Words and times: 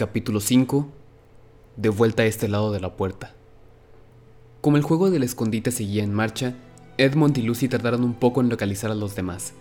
Capítulo 0.00 0.40
5 0.40 0.88
De 1.76 1.90
vuelta 1.90 2.22
a 2.22 2.26
este 2.26 2.48
lado 2.48 2.72
de 2.72 2.80
la 2.80 2.96
puerta. 2.96 3.34
Como 4.62 4.78
el 4.78 4.82
juego 4.82 5.10
del 5.10 5.22
escondite 5.22 5.72
seguía 5.72 6.02
en 6.02 6.14
marcha, 6.14 6.54
Edmond 6.96 7.36
y 7.36 7.42
Lucy 7.42 7.68
tardaron 7.68 8.02
un 8.02 8.14
poco 8.14 8.40
en 8.40 8.48
localizar 8.48 8.90
a 8.90 8.94
los 8.94 9.14
demás. 9.14 9.52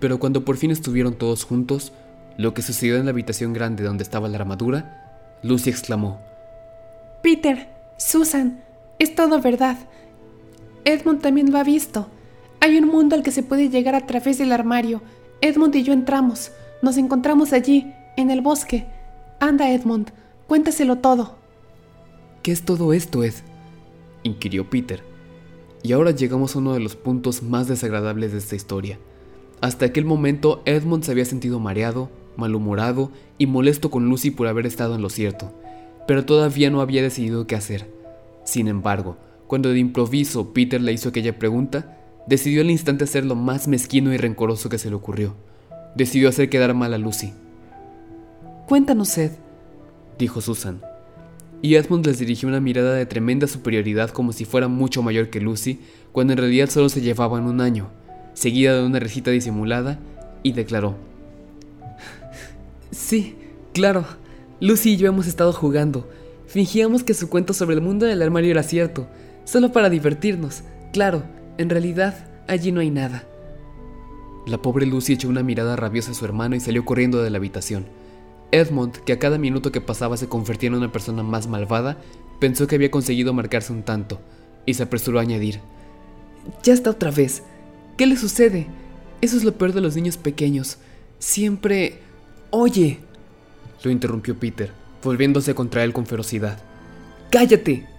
Pero 0.00 0.18
cuando 0.18 0.46
por 0.46 0.56
fin 0.56 0.70
estuvieron 0.70 1.12
todos 1.12 1.44
juntos, 1.44 1.92
lo 2.38 2.54
que 2.54 2.62
sucedió 2.62 2.96
en 2.96 3.04
la 3.04 3.10
habitación 3.10 3.52
grande 3.52 3.84
donde 3.84 4.02
estaba 4.02 4.30
la 4.30 4.38
armadura, 4.38 5.36
Lucy 5.42 5.68
exclamó: 5.68 6.22
Peter, 7.22 7.68
Susan, 7.98 8.64
es 8.98 9.14
todo 9.14 9.42
verdad. 9.42 9.76
Edmond 10.86 11.20
también 11.20 11.52
lo 11.52 11.58
ha 11.58 11.64
visto. 11.64 12.08
Hay 12.60 12.78
un 12.78 12.88
mundo 12.88 13.14
al 13.14 13.22
que 13.22 13.30
se 13.30 13.42
puede 13.42 13.68
llegar 13.68 13.94
a 13.94 14.06
través 14.06 14.38
del 14.38 14.52
armario. 14.52 15.02
Edmond 15.42 15.76
y 15.76 15.82
yo 15.82 15.92
entramos. 15.92 16.50
Nos 16.80 16.96
encontramos 16.96 17.52
allí, 17.52 17.92
en 18.16 18.30
el 18.30 18.40
bosque. 18.40 18.95
Anda, 19.38 19.70
Edmond, 19.70 20.12
cuéntaselo 20.46 20.96
todo. 20.96 21.36
¿Qué 22.42 22.52
es 22.52 22.64
todo 22.64 22.94
esto, 22.94 23.22
Ed? 23.22 23.34
inquirió 24.22 24.70
Peter. 24.70 25.02
Y 25.82 25.92
ahora 25.92 26.10
llegamos 26.12 26.56
a 26.56 26.58
uno 26.58 26.72
de 26.72 26.80
los 26.80 26.96
puntos 26.96 27.42
más 27.42 27.68
desagradables 27.68 28.32
de 28.32 28.38
esta 28.38 28.56
historia. 28.56 28.98
Hasta 29.60 29.84
aquel 29.84 30.06
momento 30.06 30.62
Edmond 30.64 31.04
se 31.04 31.12
había 31.12 31.26
sentido 31.26 31.60
mareado, 31.60 32.10
malhumorado 32.36 33.10
y 33.36 33.46
molesto 33.46 33.90
con 33.90 34.08
Lucy 34.08 34.30
por 34.30 34.48
haber 34.48 34.66
estado 34.66 34.94
en 34.94 35.02
lo 35.02 35.10
cierto, 35.10 35.52
pero 36.06 36.24
todavía 36.24 36.70
no 36.70 36.80
había 36.80 37.02
decidido 37.02 37.46
qué 37.46 37.56
hacer. 37.56 37.90
Sin 38.44 38.68
embargo, 38.68 39.18
cuando 39.46 39.70
de 39.70 39.78
improviso 39.78 40.54
Peter 40.54 40.80
le 40.80 40.92
hizo 40.92 41.10
aquella 41.10 41.38
pregunta, 41.38 41.98
decidió 42.26 42.62
al 42.62 42.70
instante 42.70 43.04
hacer 43.04 43.26
lo 43.26 43.34
más 43.34 43.68
mezquino 43.68 44.14
y 44.14 44.16
rencoroso 44.16 44.70
que 44.70 44.78
se 44.78 44.88
le 44.88 44.96
ocurrió. 44.96 45.34
Decidió 45.94 46.30
hacer 46.30 46.48
quedar 46.48 46.72
mal 46.74 46.94
a 46.94 46.98
Lucy. 46.98 47.32
Cuéntanos, 48.66 49.16
Ed, 49.16 49.30
dijo 50.18 50.40
Susan. 50.40 50.82
Y 51.62 51.76
Edmund 51.76 52.04
les 52.04 52.18
dirigió 52.18 52.48
una 52.48 52.60
mirada 52.60 52.94
de 52.94 53.06
tremenda 53.06 53.46
superioridad 53.46 54.10
como 54.10 54.32
si 54.32 54.44
fuera 54.44 54.66
mucho 54.66 55.04
mayor 55.04 55.30
que 55.30 55.40
Lucy, 55.40 55.78
cuando 56.10 56.32
en 56.32 56.40
realidad 56.40 56.68
solo 56.68 56.88
se 56.88 57.00
llevaban 57.00 57.44
un 57.44 57.60
año, 57.60 57.90
seguida 58.34 58.74
de 58.74 58.84
una 58.84 58.98
risita 58.98 59.30
disimulada, 59.30 60.00
y 60.42 60.50
declaró. 60.50 60.96
Sí, 62.90 63.36
claro. 63.72 64.04
Lucy 64.58 64.94
y 64.94 64.96
yo 64.96 65.06
hemos 65.06 65.28
estado 65.28 65.52
jugando. 65.52 66.08
Fingíamos 66.48 67.04
que 67.04 67.14
su 67.14 67.28
cuento 67.28 67.52
sobre 67.52 67.76
el 67.76 67.82
mundo 67.82 68.04
del 68.04 68.20
armario 68.20 68.50
era 68.50 68.64
cierto, 68.64 69.06
solo 69.44 69.70
para 69.70 69.90
divertirnos. 69.90 70.64
Claro, 70.92 71.22
en 71.56 71.70
realidad, 71.70 72.26
allí 72.48 72.72
no 72.72 72.80
hay 72.80 72.90
nada. 72.90 73.24
La 74.44 74.60
pobre 74.60 74.86
Lucy 74.86 75.12
echó 75.12 75.28
una 75.28 75.44
mirada 75.44 75.76
rabiosa 75.76 76.10
a 76.10 76.14
su 76.14 76.24
hermano 76.24 76.56
y 76.56 76.60
salió 76.60 76.84
corriendo 76.84 77.22
de 77.22 77.30
la 77.30 77.38
habitación. 77.38 77.86
Edmund, 78.52 78.92
que 79.04 79.12
a 79.12 79.18
cada 79.18 79.38
minuto 79.38 79.72
que 79.72 79.80
pasaba 79.80 80.16
se 80.16 80.28
convertía 80.28 80.68
en 80.68 80.74
una 80.74 80.92
persona 80.92 81.22
más 81.22 81.46
malvada, 81.46 81.98
pensó 82.40 82.66
que 82.66 82.76
había 82.76 82.90
conseguido 82.90 83.32
marcarse 83.32 83.72
un 83.72 83.82
tanto, 83.82 84.20
y 84.64 84.74
se 84.74 84.82
apresuró 84.82 85.18
a 85.18 85.22
añadir. 85.22 85.60
Ya 86.62 86.72
está 86.72 86.90
otra 86.90 87.10
vez. 87.10 87.42
¿Qué 87.96 88.06
le 88.06 88.16
sucede? 88.16 88.66
Eso 89.20 89.36
es 89.36 89.44
lo 89.44 89.52
peor 89.52 89.72
de 89.72 89.80
los 89.80 89.96
niños 89.96 90.16
pequeños. 90.16 90.78
Siempre... 91.18 92.00
Oye. 92.50 93.00
Lo 93.82 93.90
interrumpió 93.90 94.38
Peter, 94.38 94.70
volviéndose 95.02 95.54
contra 95.54 95.84
él 95.84 95.92
con 95.92 96.06
ferocidad. 96.06 96.58
¡Cállate! 97.30 97.95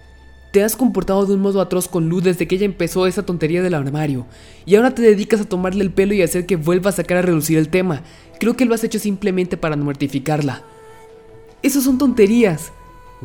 Te 0.52 0.64
has 0.64 0.76
comportado 0.76 1.26
de 1.26 1.34
un 1.34 1.40
modo 1.40 1.60
atroz 1.60 1.88
con 1.88 2.08
Luz 2.08 2.24
desde 2.24 2.48
que 2.48 2.54
ella 2.54 2.64
empezó 2.64 3.06
esa 3.06 3.24
tontería 3.24 3.62
del 3.62 3.74
armario, 3.74 4.26
y 4.64 4.76
ahora 4.76 4.94
te 4.94 5.02
dedicas 5.02 5.42
a 5.42 5.44
tomarle 5.44 5.84
el 5.84 5.92
pelo 5.92 6.14
y 6.14 6.22
hacer 6.22 6.46
que 6.46 6.56
vuelva 6.56 6.88
a 6.90 6.94
sacar 6.94 7.18
a 7.18 7.22
relucir 7.22 7.58
el 7.58 7.68
tema. 7.68 8.02
Creo 8.40 8.56
que 8.56 8.64
lo 8.64 8.74
has 8.74 8.82
hecho 8.82 8.98
simplemente 8.98 9.58
para 9.58 9.76
mortificarla. 9.76 10.62
Eso 11.62 11.82
son 11.82 11.98
tonterías, 11.98 12.72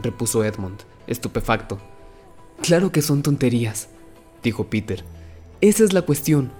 repuso 0.01 0.43
Edmund, 0.43 0.79
estupefacto. 1.07 1.79
Claro 2.61 2.91
que 2.91 3.01
son 3.01 3.23
tonterías, 3.23 3.87
dijo 4.43 4.65
Peter. 4.65 5.03
Esa 5.61 5.85
es 5.85 5.93
la 5.93 6.01
cuestión. 6.01 6.51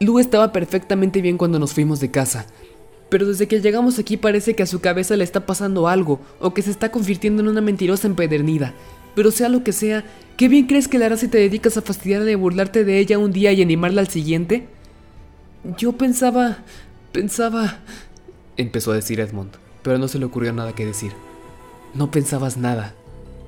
Lu 0.00 0.20
estaba 0.20 0.52
perfectamente 0.52 1.20
bien 1.20 1.36
cuando 1.36 1.58
nos 1.58 1.74
fuimos 1.74 2.00
de 2.00 2.10
casa, 2.10 2.46
pero 3.10 3.26
desde 3.26 3.46
que 3.46 3.60
llegamos 3.60 3.98
aquí 3.98 4.16
parece 4.16 4.54
que 4.54 4.62
a 4.62 4.66
su 4.66 4.80
cabeza 4.80 5.16
le 5.16 5.24
está 5.24 5.44
pasando 5.44 5.86
algo, 5.86 6.20
o 6.40 6.54
que 6.54 6.62
se 6.62 6.70
está 6.70 6.90
convirtiendo 6.90 7.42
en 7.42 7.48
una 7.48 7.60
mentirosa 7.60 8.06
empedernida. 8.06 8.74
Pero 9.18 9.32
sea 9.32 9.48
lo 9.48 9.64
que 9.64 9.72
sea, 9.72 10.04
¿qué 10.36 10.46
bien 10.46 10.68
crees 10.68 10.86
que 10.86 10.96
le 10.96 11.04
harás 11.04 11.18
si 11.18 11.26
te 11.26 11.38
dedicas 11.38 11.76
a 11.76 11.82
fastidiarla 11.82 12.30
y 12.30 12.36
burlarte 12.36 12.84
de 12.84 13.00
ella 13.00 13.18
un 13.18 13.32
día 13.32 13.50
y 13.50 13.60
animarla 13.60 14.00
al 14.00 14.06
siguiente? 14.06 14.68
Yo 15.76 15.94
pensaba... 15.94 16.58
pensaba... 17.10 17.80
empezó 18.56 18.92
a 18.92 18.94
decir 18.94 19.18
Edmund, 19.18 19.50
pero 19.82 19.98
no 19.98 20.06
se 20.06 20.20
le 20.20 20.24
ocurrió 20.24 20.52
nada 20.52 20.72
que 20.72 20.86
decir. 20.86 21.10
No 21.94 22.12
pensabas 22.12 22.58
nada, 22.58 22.94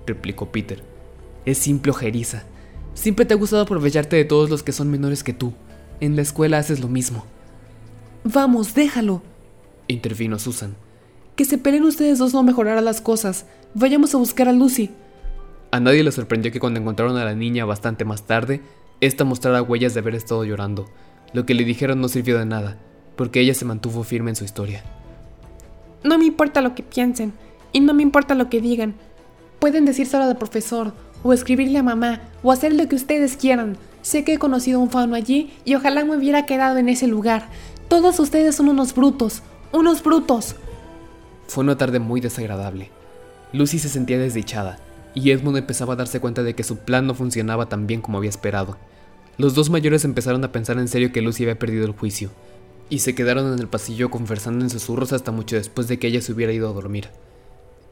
replicó 0.09 0.50
Peter. 0.50 0.82
Es 1.44 1.59
simple 1.59 1.92
ojeriza. 1.92 2.42
Siempre 2.94 3.25
te 3.25 3.34
ha 3.34 3.36
gustado 3.36 3.62
aprovecharte 3.62 4.16
de 4.16 4.25
todos 4.25 4.50
los 4.50 4.64
que 4.64 4.72
son 4.72 4.91
menores 4.91 5.22
que 5.22 5.34
tú. 5.34 5.53
En 6.00 6.16
la 6.16 6.22
escuela 6.22 6.59
haces 6.59 6.80
lo 6.80 6.88
mismo. 6.88 7.25
Vamos, 8.25 8.75
déjalo, 8.75 9.22
intervino 9.86 10.41
Susan. 10.41 10.75
Que 11.36 11.44
se 11.44 11.59
peleen 11.59 11.84
ustedes 11.84 12.19
dos 12.19 12.34
no 12.34 12.42
mejorará 12.42 12.80
las 12.80 13.00
cosas. 13.00 13.47
Vayamos 13.75 14.12
a 14.16 14.19
buscar 14.19 14.48
a 14.48 14.53
Lucy. 14.53 14.91
A 15.72 15.78
nadie 15.78 16.03
le 16.03 16.10
sorprendió 16.10 16.50
que 16.50 16.58
cuando 16.58 16.81
encontraron 16.81 17.16
a 17.16 17.25
la 17.25 17.36
niña 17.36 17.64
bastante 17.64 18.04
más 18.04 18.25
tarde, 18.25 18.60
ésta 19.00 19.25
mostrara 19.25 19.62
huellas 19.62 19.94
de 19.94 20.00
haber 20.00 20.16
estado 20.16 20.44
llorando. 20.44 20.88
Lo 21.32 21.47
que 21.47 21.54
le 21.54 21.64
dijeron 21.64 22.00
no 22.00 22.08
sirvió 22.08 22.38
de 22.38 22.44
nada, 22.44 22.76
porque 23.14 23.41
ella 23.41 23.54
se 23.54 23.64
mantuvo 23.64 24.03
firme 24.03 24.30
en 24.30 24.36
su 24.36 24.44
historia. 24.44 24.82
No 26.03 26.19
me 26.19 26.25
importa 26.25 26.60
lo 26.60 26.75
que 26.75 26.82
piensen, 26.82 27.32
y 27.72 27.78
no 27.78 27.94
me 27.94 28.03
importa 28.03 28.34
lo 28.34 28.50
que 28.50 28.60
digan. 28.60 28.97
Pueden 29.60 29.84
decírselo 29.84 30.25
al 30.25 30.38
profesor, 30.38 30.92
o 31.22 31.32
escribirle 31.32 31.78
a 31.78 31.84
mamá, 31.84 32.20
o 32.42 32.50
hacer 32.50 32.75
lo 32.75 32.88
que 32.88 32.97
ustedes 32.97 33.36
quieran. 33.36 33.76
Sé 34.03 34.25
que 34.25 34.34
he 34.34 34.38
conocido 34.38 34.80
a 34.80 34.82
un 34.82 34.91
fauno 34.91 35.14
allí 35.14 35.53
y 35.64 35.76
ojalá 35.76 36.04
me 36.04 36.16
hubiera 36.16 36.47
quedado 36.47 36.78
en 36.78 36.88
ese 36.88 37.06
lugar. 37.06 37.48
Todos 37.86 38.19
ustedes 38.19 38.56
son 38.56 38.70
unos 38.70 38.92
brutos, 38.92 39.42
unos 39.72 40.03
brutos. 40.03 40.56
Fue 41.47 41.62
una 41.62 41.76
tarde 41.76 42.00
muy 42.00 42.20
desagradable. 42.20 42.91
Lucy 43.53 43.78
se 43.78 43.88
sentía 43.88 44.19
desdichada 44.19 44.78
y 45.15 45.31
Edmund 45.31 45.56
empezaba 45.56 45.94
a 45.94 45.97
darse 45.97 46.21
cuenta 46.21 46.43
de 46.43 46.54
que 46.54 46.65
su 46.65 46.78
plan 46.78 47.06
no 47.06 47.15
funcionaba 47.15 47.69
tan 47.69 47.87
bien 47.87 48.00
como 48.00 48.19
había 48.19 48.31
esperado. 48.31 48.76
Los 49.38 49.54
dos 49.54 49.71
mayores 49.71 50.04
empezaron 50.04 50.44
a 50.44 50.53
pensar 50.53 50.78
en 50.78 50.88
serio 50.88 51.12
que 51.12 51.22
Lucy 51.22 51.44
había 51.44 51.59
perdido 51.59 51.87
el 51.87 51.93
juicio, 51.93 52.31
y 52.91 52.98
se 52.98 53.15
quedaron 53.15 53.53
en 53.53 53.59
el 53.59 53.69
pasillo 53.69 54.10
conversando 54.10 54.65
en 54.65 54.71
susurros 54.71 55.12
hasta 55.12 55.32
mucho 55.32 55.56
después 55.56 55.88
de 55.88 55.98
que 55.98 56.09
ella 56.09 56.21
se 56.21 56.32
hubiera 56.32 56.53
ido 56.53 56.69
a 56.69 56.72
dormir. 56.72 57.09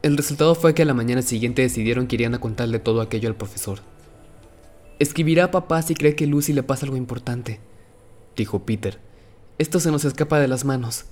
El 0.01 0.15
resultado 0.15 0.55
fue 0.55 0.73
que 0.73 0.83
a 0.83 0.85
la 0.85 0.93
mañana 0.93 1.21
siguiente 1.21 1.61
decidieron 1.61 2.07
que 2.07 2.15
irían 2.15 2.35
a 2.35 2.39
contarle 2.39 2.79
todo 2.79 3.01
aquello 3.01 3.27
al 3.29 3.35
profesor. 3.35 3.79
Escribirá 4.99 5.45
a 5.45 5.51
papá 5.51 5.81
si 5.81 5.95
cree 5.95 6.15
que 6.15 6.27
Lucy 6.27 6.53
le 6.53 6.63
pasa 6.63 6.85
algo 6.85 6.97
importante, 6.97 7.59
dijo 8.35 8.59
Peter. 8.59 8.99
Esto 9.57 9.79
se 9.79 9.91
nos 9.91 10.05
escapa 10.05 10.39
de 10.39 10.47
las 10.47 10.63
manos. 10.63 11.05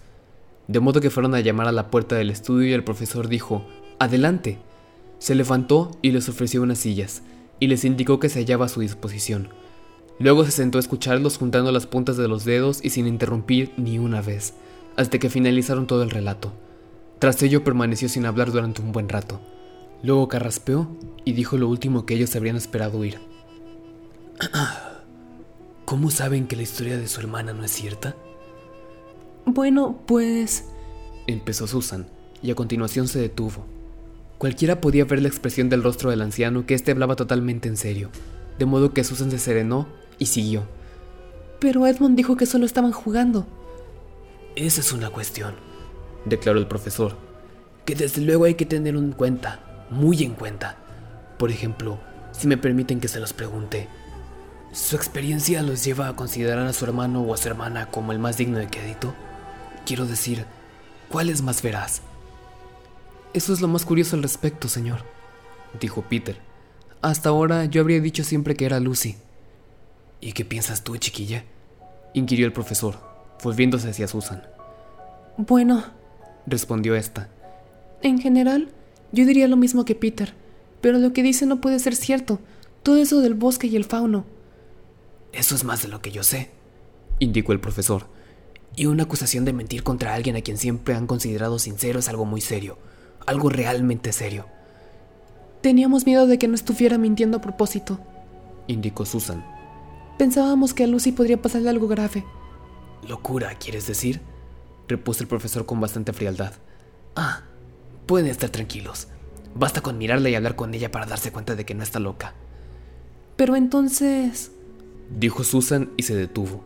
De 0.67 0.79
modo 0.79 1.01
que 1.01 1.09
fueron 1.09 1.35
a 1.35 1.39
llamar 1.39 1.67
a 1.67 1.73
la 1.73 1.89
puerta 1.89 2.15
del 2.15 2.29
estudio 2.29 2.69
y 2.69 2.73
el 2.73 2.83
profesor 2.83 3.27
dijo, 3.27 3.65
Adelante. 3.99 4.59
Se 5.19 5.35
levantó 5.35 5.97
y 6.01 6.11
les 6.11 6.29
ofreció 6.29 6.61
unas 6.61 6.79
sillas, 6.79 7.23
y 7.59 7.67
les 7.67 7.85
indicó 7.85 8.19
que 8.19 8.29
se 8.29 8.39
hallaba 8.39 8.65
a 8.65 8.69
su 8.69 8.81
disposición. 8.81 9.49
Luego 10.19 10.45
se 10.45 10.51
sentó 10.51 10.77
a 10.77 10.81
escucharlos 10.81 11.37
juntando 11.37 11.71
las 11.71 11.85
puntas 11.85 12.17
de 12.17 12.27
los 12.27 12.43
dedos 12.43 12.83
y 12.83 12.89
sin 12.89 13.07
interrumpir 13.07 13.73
ni 13.77 13.99
una 13.99 14.21
vez, 14.21 14.53
hasta 14.95 15.19
que 15.19 15.29
finalizaron 15.29 15.87
todo 15.87 16.03
el 16.03 16.09
relato. 16.09 16.53
Tras 17.19 17.41
ello 17.43 17.63
permaneció 17.63 18.09
sin 18.09 18.25
hablar 18.25 18.51
durante 18.51 18.81
un 18.81 18.91
buen 18.91 19.09
rato. 19.09 19.39
Luego 20.03 20.27
carraspeó 20.27 20.87
y 21.25 21.33
dijo 21.33 21.57
lo 21.57 21.67
último 21.67 22.05
que 22.05 22.15
ellos 22.15 22.35
habrían 22.35 22.55
esperado 22.55 22.99
oír. 22.99 23.19
¿Cómo 25.85 26.11
saben 26.11 26.47
que 26.47 26.55
la 26.55 26.63
historia 26.63 26.97
de 26.97 27.07
su 27.07 27.19
hermana 27.21 27.53
no 27.53 27.63
es 27.63 27.71
cierta? 27.71 28.15
Bueno, 29.45 30.01
pues... 30.05 30.65
empezó 31.27 31.65
Susan, 31.65 32.07
y 32.41 32.51
a 32.51 32.55
continuación 32.55 33.07
se 33.07 33.19
detuvo, 33.19 33.65
Cualquiera 34.37 34.81
podía 34.81 35.05
ver 35.05 35.21
la 35.21 35.29
expresión 35.29 35.67
del 35.69 35.83
rostro 35.83 36.11
del 36.11 36.21
anciano 36.21 36.65
que 36.65 36.75
éste 36.75 36.91
hablaba 36.91 37.15
totalmente 37.15 37.67
en 37.67 37.77
serio, 37.77 38.09
de 38.59 38.65
modo 38.65 38.93
que 38.93 39.03
Susan 39.03 39.31
se 39.31 39.39
serenó 39.39 39.87
y 40.19 40.27
siguió. 40.27 40.63
Pero 41.59 41.87
Edmund 41.87 42.15
dijo 42.15 42.37
que 42.37 42.45
solo 42.45 42.65
estaban 42.65 42.91
jugando. 42.91 43.47
Esa 44.55 44.81
es 44.81 44.91
una 44.91 45.09
cuestión, 45.09 45.55
declaró 46.25 46.59
el 46.59 46.67
profesor, 46.67 47.15
que 47.85 47.95
desde 47.95 48.21
luego 48.21 48.45
hay 48.45 48.53
que 48.53 48.65
tener 48.67 48.95
en 48.95 49.11
cuenta, 49.11 49.87
muy 49.89 50.23
en 50.23 50.33
cuenta. 50.33 50.77
Por 51.39 51.49
ejemplo, 51.49 51.99
si 52.31 52.47
me 52.47 52.57
permiten 52.57 52.99
que 52.99 53.07
se 53.07 53.19
los 53.19 53.33
pregunte, 53.33 53.87
¿su 54.71 54.95
experiencia 54.95 55.63
los 55.63 55.83
lleva 55.83 56.09
a 56.09 56.15
considerar 56.15 56.67
a 56.67 56.73
su 56.73 56.85
hermano 56.85 57.23
o 57.23 57.33
a 57.33 57.37
su 57.37 57.47
hermana 57.47 57.89
como 57.89 58.11
el 58.11 58.19
más 58.19 58.37
digno 58.37 58.59
de 58.59 58.67
crédito? 58.67 59.15
Quiero 59.85 60.05
decir, 60.05 60.45
¿cuál 61.09 61.29
es 61.29 61.41
más 61.41 61.63
veraz? 61.63 62.01
Eso 63.33 63.53
es 63.53 63.61
lo 63.61 63.67
más 63.67 63.85
curioso 63.85 64.15
al 64.15 64.23
respecto, 64.23 64.67
señor, 64.67 65.03
dijo 65.79 66.01
Peter. 66.03 66.39
Hasta 67.01 67.29
ahora 67.29 67.65
yo 67.65 67.81
habría 67.81 68.01
dicho 68.01 68.23
siempre 68.23 68.55
que 68.55 68.65
era 68.65 68.79
Lucy. 68.79 69.15
¿Y 70.19 70.33
qué 70.33 70.45
piensas 70.45 70.83
tú, 70.83 70.97
chiquilla? 70.97 71.43
inquirió 72.13 72.45
el 72.47 72.53
profesor, 72.53 72.99
volviéndose 73.43 73.89
hacia 73.89 74.07
Susan. 74.07 74.43
Bueno, 75.37 75.83
respondió 76.47 76.95
esta. 76.95 77.29
En 78.01 78.19
general, 78.19 78.69
Yo 79.11 79.25
diría 79.25 79.47
lo 79.47 79.55
mismo 79.55 79.85
que 79.85 79.95
Peter, 79.95 80.33
pero 80.81 80.99
lo 80.99 81.13
que 81.13 81.23
dice 81.23 81.45
no 81.45 81.61
puede 81.61 81.79
ser 81.79 81.95
cierto. 81.95 82.39
Todo 82.83 82.97
eso 82.97 83.21
del 83.21 83.35
bosque 83.35 83.67
y 83.67 83.75
el 83.75 83.85
fauno. 83.85 84.25
Eso 85.31 85.55
es 85.55 85.63
más 85.63 85.81
de 85.81 85.87
lo 85.87 86.01
que 86.01 86.11
yo 86.11 86.23
sé, 86.23 86.49
indicó 87.19 87.53
el 87.53 87.59
profesor. 87.59 88.07
Y 88.75 88.85
una 88.85 89.03
acusación 89.03 89.45
de 89.45 89.53
mentir 89.53 89.83
contra 89.83 90.13
alguien 90.13 90.35
a 90.35 90.41
quien 90.41 90.57
siempre 90.57 90.93
han 90.93 91.07
considerado 91.07 91.57
sincero 91.57 91.99
es 91.99 92.09
algo 92.09 92.25
muy 92.25 92.41
serio, 92.41 92.77
algo 93.25 93.49
realmente 93.49 94.11
serio. 94.13 94.45
Teníamos 95.61 96.05
miedo 96.05 96.27
de 96.27 96.37
que 96.37 96.47
no 96.47 96.55
estuviera 96.55 96.97
mintiendo 96.97 97.37
a 97.37 97.41
propósito, 97.41 97.99
indicó 98.67 99.05
Susan. 99.05 99.43
Pensábamos 100.17 100.73
que 100.73 100.83
a 100.83 100.87
Lucy 100.87 101.11
podría 101.11 101.41
pasarle 101.41 101.69
algo 101.69 101.87
grave. 101.87 102.25
¿Locura, 103.07 103.55
quieres 103.55 103.87
decir? 103.87 104.21
repuso 104.87 105.21
el 105.21 105.27
profesor 105.27 105.65
con 105.65 105.81
bastante 105.81 106.13
frialdad. 106.13 106.53
Ah, 107.15 107.43
pueden 108.05 108.27
estar 108.27 108.49
tranquilos. 108.49 109.07
Basta 109.53 109.81
con 109.81 109.97
mirarla 109.97 110.29
y 110.29 110.35
hablar 110.35 110.55
con 110.55 110.73
ella 110.73 110.91
para 110.91 111.05
darse 111.05 111.31
cuenta 111.31 111.55
de 111.55 111.65
que 111.65 111.75
no 111.75 111.83
está 111.83 111.99
loca. 111.99 112.33
Pero 113.35 113.55
entonces... 113.55 114.51
dijo 115.09 115.43
Susan 115.43 115.91
y 115.97 116.03
se 116.03 116.15
detuvo, 116.15 116.63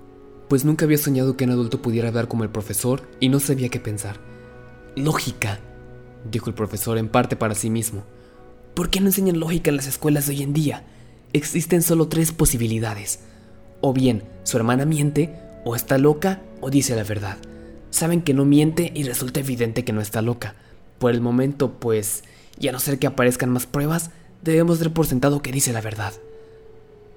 pues 0.48 0.66
nunca 0.66 0.86
había 0.86 0.98
soñado 0.98 1.36
que 1.36 1.46
un 1.46 1.52
adulto 1.52 1.82
pudiera 1.82 2.10
hablar 2.10 2.28
como 2.28 2.44
el 2.44 2.50
profesor 2.50 3.10
y 3.20 3.30
no 3.30 3.40
sabía 3.40 3.70
qué 3.70 3.80
pensar. 3.80 4.20
Lógica, 4.96 5.60
dijo 6.30 6.50
el 6.50 6.56
profesor 6.56 6.98
en 6.98 7.10
parte 7.10 7.36
para 7.36 7.56
sí 7.56 7.70
mismo. 7.70 8.04
¿Por 8.74 8.90
qué 8.90 9.00
no 9.00 9.08
enseñan 9.08 9.40
lógica 9.40 9.70
en 9.70 9.78
las 9.78 9.88
escuelas 9.88 10.26
de 10.26 10.34
hoy 10.34 10.44
en 10.44 10.54
día? 10.54 10.84
Existen 11.34 11.82
solo 11.82 12.08
tres 12.08 12.32
posibilidades. 12.32 13.20
O 13.82 13.94
bien 13.94 14.24
su 14.44 14.58
hermana 14.58 14.86
miente, 14.86 15.36
o 15.66 15.76
está 15.76 15.98
loca, 15.98 16.42
o 16.62 16.70
dice 16.70 16.96
la 16.96 17.04
verdad. 17.04 17.38
Saben 17.90 18.22
que 18.22 18.34
no 18.34 18.46
miente 18.46 18.92
y 18.96 19.04
resulta 19.04 19.40
evidente 19.42 19.84
que 19.84 19.94
no 19.94 20.02
está 20.02 20.22
loca. 20.22 20.56
Por 21.00 21.12
el 21.12 21.22
momento, 21.22 21.74
pues, 21.80 22.24
y 22.60 22.68
a 22.68 22.72
no 22.72 22.80
ser 22.80 23.00
que 23.00 23.08
aparezcan 23.08 23.50
más 23.50 23.66
pruebas, 23.66 24.12
debemos 24.42 24.80
dar 24.80 24.94
por 24.94 25.06
sentado 25.06 25.42
que 25.42 25.52
dice 25.52 25.74
la 25.74 25.82
verdad. 25.82 26.14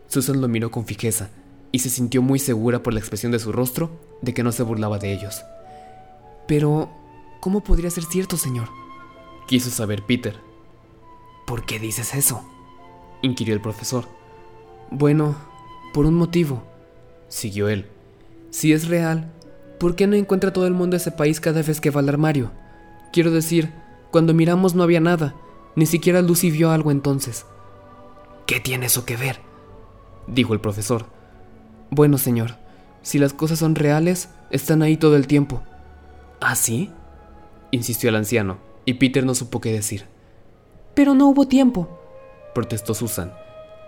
Susan 0.09 0.41
lo 0.41 0.49
miró 0.49 0.71
con 0.71 0.87
fijeza 0.87 1.31
y 1.73 1.81
se 1.81 1.91
sintió 1.91 2.23
muy 2.23 2.39
segura 2.39 2.83
por 2.83 2.93
la 2.93 3.00
expresión 3.00 3.33
de 3.33 3.39
su 3.39 3.53
rostro 3.53 3.91
de 4.23 4.33
que 4.33 4.43
no 4.43 4.53
se 4.53 4.62
burlaba 4.62 4.99
de 4.99 5.12
ellos. 5.12 5.43
Pero, 6.47 6.91
¿cómo 7.41 7.62
podría 7.62 7.91
ser 7.91 8.05
cierto, 8.05 8.37
señor? 8.37 8.69
Quiso 9.46 9.70
saber 9.70 10.02
Peter. 10.02 10.41
¿Por 11.46 11.64
qué 11.67 11.79
dices 11.79 12.14
eso? 12.14 12.43
inquirió 13.23 13.55
el 13.55 13.61
profesor. 13.61 14.06
Bueno, 14.91 15.35
por 15.93 16.06
un 16.06 16.14
motivo, 16.14 16.62
siguió 17.29 17.69
él. 17.69 17.87
Si 18.50 18.73
es 18.73 18.88
real, 18.88 19.32
¿por 19.79 19.96
qué 19.96 20.06
no 20.06 20.14
encuentra 20.17 20.52
todo 20.52 20.67
el 20.67 20.75
mundo 20.75 20.96
ese 20.96 21.11
país 21.11 21.41
cada 21.41 21.62
vez 21.62 21.81
que 21.81 21.91
va 21.91 22.00
al 22.00 22.08
armario? 22.08 22.52
Quiero 23.12 23.31
decir, 23.31 23.73
cuando 24.11 24.35
miramos 24.35 24.75
no 24.75 24.82
había 24.82 25.00
nada, 25.00 25.35
ni 25.76 25.87
siquiera 25.87 26.23
Lucy 26.23 26.50
vio 26.50 26.70
algo 26.70 26.90
entonces. 26.90 27.47
¿Qué 28.47 28.61
tiene 28.61 28.87
eso 28.87 29.05
que 29.05 29.17
ver? 29.17 29.40
dijo 30.26 30.55
el 30.55 30.61
profesor. 30.61 31.06
Bueno, 31.90 32.19
señor, 32.19 32.56
si 33.02 33.19
las 33.19 33.32
cosas 33.32 33.58
son 33.58 33.75
reales, 33.75 34.29
están 34.50 34.82
ahí 34.82 34.97
todo 34.97 35.17
el 35.17 35.26
tiempo. 35.26 35.62
¿Ah, 36.40 36.56
sí? 36.56 36.90
insistió 37.70 38.08
el 38.08 38.17
anciano, 38.17 38.58
y 38.85 38.95
Peter 38.95 39.25
no 39.25 39.35
supo 39.35 39.61
qué 39.61 39.73
decir. 39.73 40.05
Pero 40.95 41.15
no 41.15 41.29
hubo 41.29 41.49
tiempo, 41.49 41.89
protestó 42.55 42.95
Susan. 42.95 43.33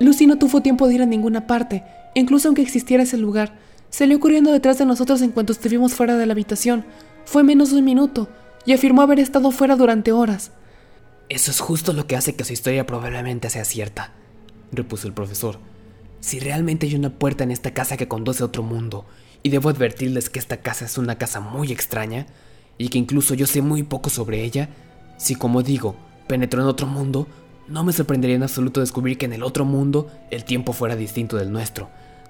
Lucy 0.00 0.26
no 0.26 0.38
tuvo 0.38 0.60
tiempo 0.60 0.88
de 0.88 0.94
ir 0.94 1.02
a 1.02 1.06
ninguna 1.06 1.46
parte, 1.46 1.84
incluso 2.14 2.48
aunque 2.48 2.62
existiera 2.62 3.02
ese 3.02 3.16
lugar. 3.16 3.58
Salió 3.90 4.20
corriendo 4.20 4.52
detrás 4.52 4.78
de 4.78 4.84
nosotros 4.84 5.22
en 5.22 5.30
cuanto 5.30 5.52
estuvimos 5.52 5.94
fuera 5.94 6.16
de 6.16 6.26
la 6.26 6.32
habitación. 6.32 6.84
Fue 7.24 7.42
menos 7.42 7.70
de 7.70 7.78
un 7.78 7.84
minuto, 7.84 8.28
y 8.66 8.72
afirmó 8.72 9.02
haber 9.02 9.20
estado 9.20 9.50
fuera 9.52 9.76
durante 9.76 10.12
horas. 10.12 10.50
Eso 11.28 11.50
es 11.50 11.60
justo 11.60 11.92
lo 11.92 12.06
que 12.06 12.16
hace 12.16 12.34
que 12.34 12.44
su 12.44 12.52
historia 12.52 12.86
probablemente 12.86 13.48
sea 13.48 13.64
cierta, 13.64 14.12
repuso 14.72 15.06
el 15.06 15.14
profesor. 15.14 15.58
Si 16.20 16.40
realmente 16.40 16.86
hay 16.86 16.94
una 16.94 17.10
puerta 17.10 17.44
en 17.44 17.52
esta 17.52 17.72
casa 17.72 17.96
que 17.96 18.08
conduce 18.08 18.42
a 18.42 18.46
otro 18.46 18.62
mundo, 18.62 19.06
y 19.42 19.48
debo 19.48 19.68
advertirles 19.68 20.28
que 20.28 20.40
esta 20.40 20.58
casa 20.58 20.84
es 20.84 20.98
una 20.98 21.18
casa 21.18 21.40
muy 21.40 21.72
extraña, 21.72 22.26
y 22.78 22.88
que 22.88 22.98
incluso 22.98 23.34
yo 23.34 23.46
sé 23.46 23.62
muy 23.62 23.82
poco 23.82 24.10
sobre 24.10 24.42
ella, 24.44 24.68
si 25.16 25.34
como 25.34 25.62
digo, 25.62 25.96
penetró 26.26 26.62
en 26.62 26.68
otro 26.68 26.86
mundo, 26.86 27.26
no 27.68 27.84
me 27.84 27.92
sorprendería 27.92 28.36
en 28.36 28.42
absoluto 28.42 28.80
descubrir 28.80 29.18
que 29.18 29.26
en 29.26 29.32
el 29.32 29.42
otro 29.42 29.64
mundo 29.64 30.08
el 30.30 30.44
tiempo 30.44 30.72
fuera 30.72 30.96
distinto 30.96 31.36
del 31.36 31.52
nuestro, 31.52 31.88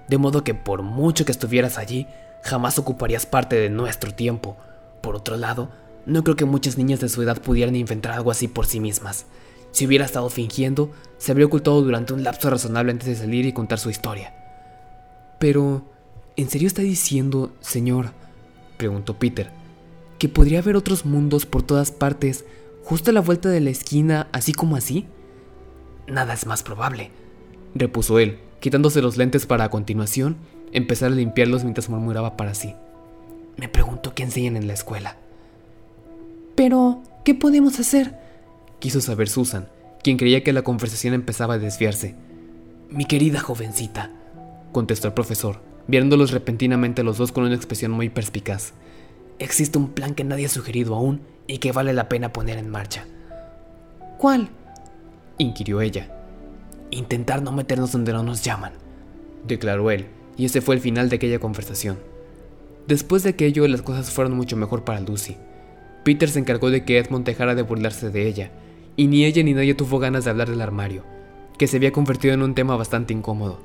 de 0.08 0.18
modo 0.18 0.44
que 0.44 0.54
por 0.54 0.82
mucho 0.82 1.24
que 1.24 1.32
estuvieras 1.32 1.78
allí, 1.78 2.06
jamás 2.42 2.78
ocuparías 2.78 3.26
parte 3.26 3.56
de 3.56 3.70
nuestro 3.70 4.14
tiempo. 4.14 4.56
Por 5.02 5.16
otro 5.16 5.36
lado, 5.36 5.70
no 6.06 6.22
creo 6.22 6.36
que 6.36 6.44
muchas 6.44 6.78
niñas 6.78 7.00
de 7.00 7.08
su 7.08 7.20
edad 7.22 7.40
pudieran 7.42 7.76
inventar 7.76 8.12
algo 8.12 8.30
así 8.30 8.48
por 8.48 8.66
sí 8.66 8.80
mismas. 8.80 9.26
Si 9.72 9.86
hubiera 9.86 10.06
estado 10.06 10.30
fingiendo, 10.30 10.90
se 11.18 11.32
habría 11.32 11.46
ocultado 11.46 11.82
durante 11.82 12.14
un 12.14 12.22
lapso 12.22 12.48
razonable 12.48 12.92
antes 12.92 13.08
de 13.08 13.16
salir 13.16 13.44
y 13.44 13.52
contar 13.52 13.78
su 13.78 13.90
historia. 13.90 14.32
Pero, 15.38 15.82
¿en 16.36 16.48
serio 16.48 16.68
está 16.68 16.82
diciendo, 16.82 17.52
señor? 17.60 18.12
preguntó 18.78 19.18
Peter, 19.18 19.50
que 20.18 20.28
podría 20.28 20.60
haber 20.60 20.76
otros 20.76 21.04
mundos 21.04 21.44
por 21.44 21.62
todas 21.62 21.90
partes, 21.90 22.44
justo 22.86 23.10
a 23.10 23.12
la 23.12 23.20
vuelta 23.20 23.48
de 23.48 23.60
la 23.60 23.70
esquina, 23.70 24.28
así 24.30 24.52
como 24.52 24.76
así? 24.76 25.06
Nada 26.06 26.34
es 26.34 26.46
más 26.46 26.62
probable, 26.62 27.10
repuso 27.74 28.20
él, 28.20 28.38
quitándose 28.60 29.02
los 29.02 29.16
lentes 29.16 29.44
para 29.44 29.64
a 29.64 29.70
continuación 29.70 30.36
empezar 30.72 31.10
a 31.10 31.16
limpiarlos 31.16 31.64
mientras 31.64 31.88
murmuraba 31.88 32.36
para 32.36 32.54
sí. 32.54 32.74
Me 33.56 33.68
pregunto 33.68 34.14
qué 34.14 34.22
enseñan 34.22 34.56
en 34.56 34.68
la 34.68 34.74
escuela. 34.74 35.16
Pero, 36.54 37.02
¿qué 37.24 37.34
podemos 37.34 37.80
hacer? 37.80 38.14
Quiso 38.78 39.00
saber 39.00 39.28
Susan, 39.28 39.68
quien 40.04 40.16
creía 40.16 40.44
que 40.44 40.52
la 40.52 40.62
conversación 40.62 41.12
empezaba 41.12 41.54
a 41.54 41.58
desviarse. 41.58 42.14
Mi 42.88 43.04
querida 43.04 43.40
jovencita, 43.40 44.12
contestó 44.70 45.08
el 45.08 45.14
profesor, 45.14 45.60
viéndolos 45.88 46.30
repentinamente 46.30 47.02
los 47.02 47.18
dos 47.18 47.32
con 47.32 47.42
una 47.42 47.56
expresión 47.56 47.90
muy 47.90 48.10
perspicaz. 48.10 48.74
Existe 49.38 49.78
un 49.78 49.90
plan 49.90 50.14
que 50.14 50.24
nadie 50.24 50.46
ha 50.46 50.50
sugerido 50.50 50.94
aún 50.94 51.20
y 51.46 51.58
que 51.58 51.72
vale 51.72 51.92
la 51.92 52.08
pena 52.08 52.32
poner 52.32 52.58
en 52.58 52.70
marcha. 52.70 53.04
¿Cuál? 54.18 54.48
inquirió 55.38 55.80
ella. 55.80 56.10
Intentar 56.90 57.42
no 57.42 57.52
meternos 57.52 57.92
donde 57.92 58.12
no 58.12 58.22
nos 58.22 58.42
llaman, 58.42 58.72
declaró 59.46 59.90
él, 59.90 60.06
y 60.36 60.46
ese 60.46 60.60
fue 60.60 60.74
el 60.74 60.80
final 60.80 61.08
de 61.08 61.16
aquella 61.16 61.38
conversación. 61.38 61.98
Después 62.86 63.24
de 63.24 63.30
aquello, 63.30 63.66
las 63.68 63.82
cosas 63.82 64.10
fueron 64.10 64.36
mucho 64.36 64.56
mejor 64.56 64.84
para 64.84 65.00
Lucy. 65.00 65.36
Peter 66.04 66.30
se 66.30 66.38
encargó 66.38 66.70
de 66.70 66.84
que 66.84 66.98
Edmund 66.98 67.26
dejara 67.26 67.54
de 67.54 67.62
burlarse 67.62 68.10
de 68.10 68.28
ella, 68.28 68.52
y 68.96 69.08
ni 69.08 69.24
ella 69.24 69.42
ni 69.42 69.52
nadie 69.52 69.74
tuvo 69.74 69.98
ganas 69.98 70.24
de 70.24 70.30
hablar 70.30 70.48
del 70.48 70.62
armario, 70.62 71.02
que 71.58 71.66
se 71.66 71.76
había 71.76 71.92
convertido 71.92 72.32
en 72.32 72.42
un 72.42 72.54
tema 72.54 72.76
bastante 72.76 73.12
incómodo. 73.12 73.60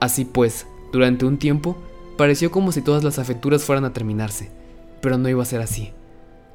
Así 0.00 0.24
pues, 0.24 0.66
durante 0.92 1.26
un 1.26 1.38
tiempo, 1.38 1.76
pareció 2.16 2.50
como 2.50 2.72
si 2.72 2.82
todas 2.82 3.02
las 3.04 3.18
aventuras 3.18 3.64
fueran 3.64 3.84
a 3.84 3.92
terminarse, 3.92 4.50
pero 5.02 5.18
no 5.18 5.28
iba 5.28 5.42
a 5.42 5.46
ser 5.46 5.60
así. 5.60 5.92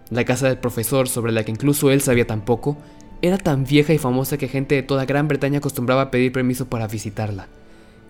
La 0.10 0.26
casa 0.26 0.48
del 0.48 0.58
profesor, 0.58 1.08
sobre 1.08 1.32
la 1.32 1.44
que 1.44 1.52
incluso 1.52 1.92
él 1.92 2.02
sabía 2.02 2.26
tan 2.26 2.42
poco, 2.42 2.78
era 3.22 3.38
tan 3.38 3.66
vieja 3.66 3.94
y 3.94 3.98
famosa 3.98 4.38
que 4.38 4.48
gente 4.48 4.76
de 4.76 4.84
toda 4.84 5.06
Gran 5.06 5.28
Bretaña 5.28 5.60
acostumbraba 5.60 6.04
a 6.04 6.12
pedir 6.12 6.32
permiso 6.32 6.68
para 6.68 6.88
visitarla. 6.88 7.48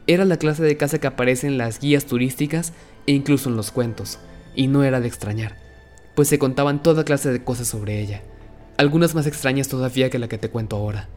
Era 0.05 0.23
la 0.23 0.37
clase 0.37 0.63
de 0.63 0.77
casa 0.77 0.99
que 0.99 1.07
aparece 1.07 1.47
en 1.47 1.57
las 1.57 1.79
guías 1.79 2.05
turísticas 2.05 2.71
e 3.07 3.13
incluso 3.13 3.49
en 3.49 3.57
los 3.57 3.71
cuentos, 3.71 4.19
y 4.55 4.67
no 4.67 4.83
era 4.83 5.01
de 5.01 5.07
extrañar, 5.07 5.57
pues 6.15 6.27
se 6.27 6.39
contaban 6.39 6.83
toda 6.83 7.03
clase 7.03 7.31
de 7.31 7.43
cosas 7.43 7.67
sobre 7.67 7.99
ella, 7.99 8.21
algunas 8.77 9.15
más 9.15 9.27
extrañas 9.27 9.67
todavía 9.67 10.09
que 10.09 10.19
la 10.19 10.27
que 10.27 10.37
te 10.37 10.49
cuento 10.49 10.75
ahora. 10.75 11.09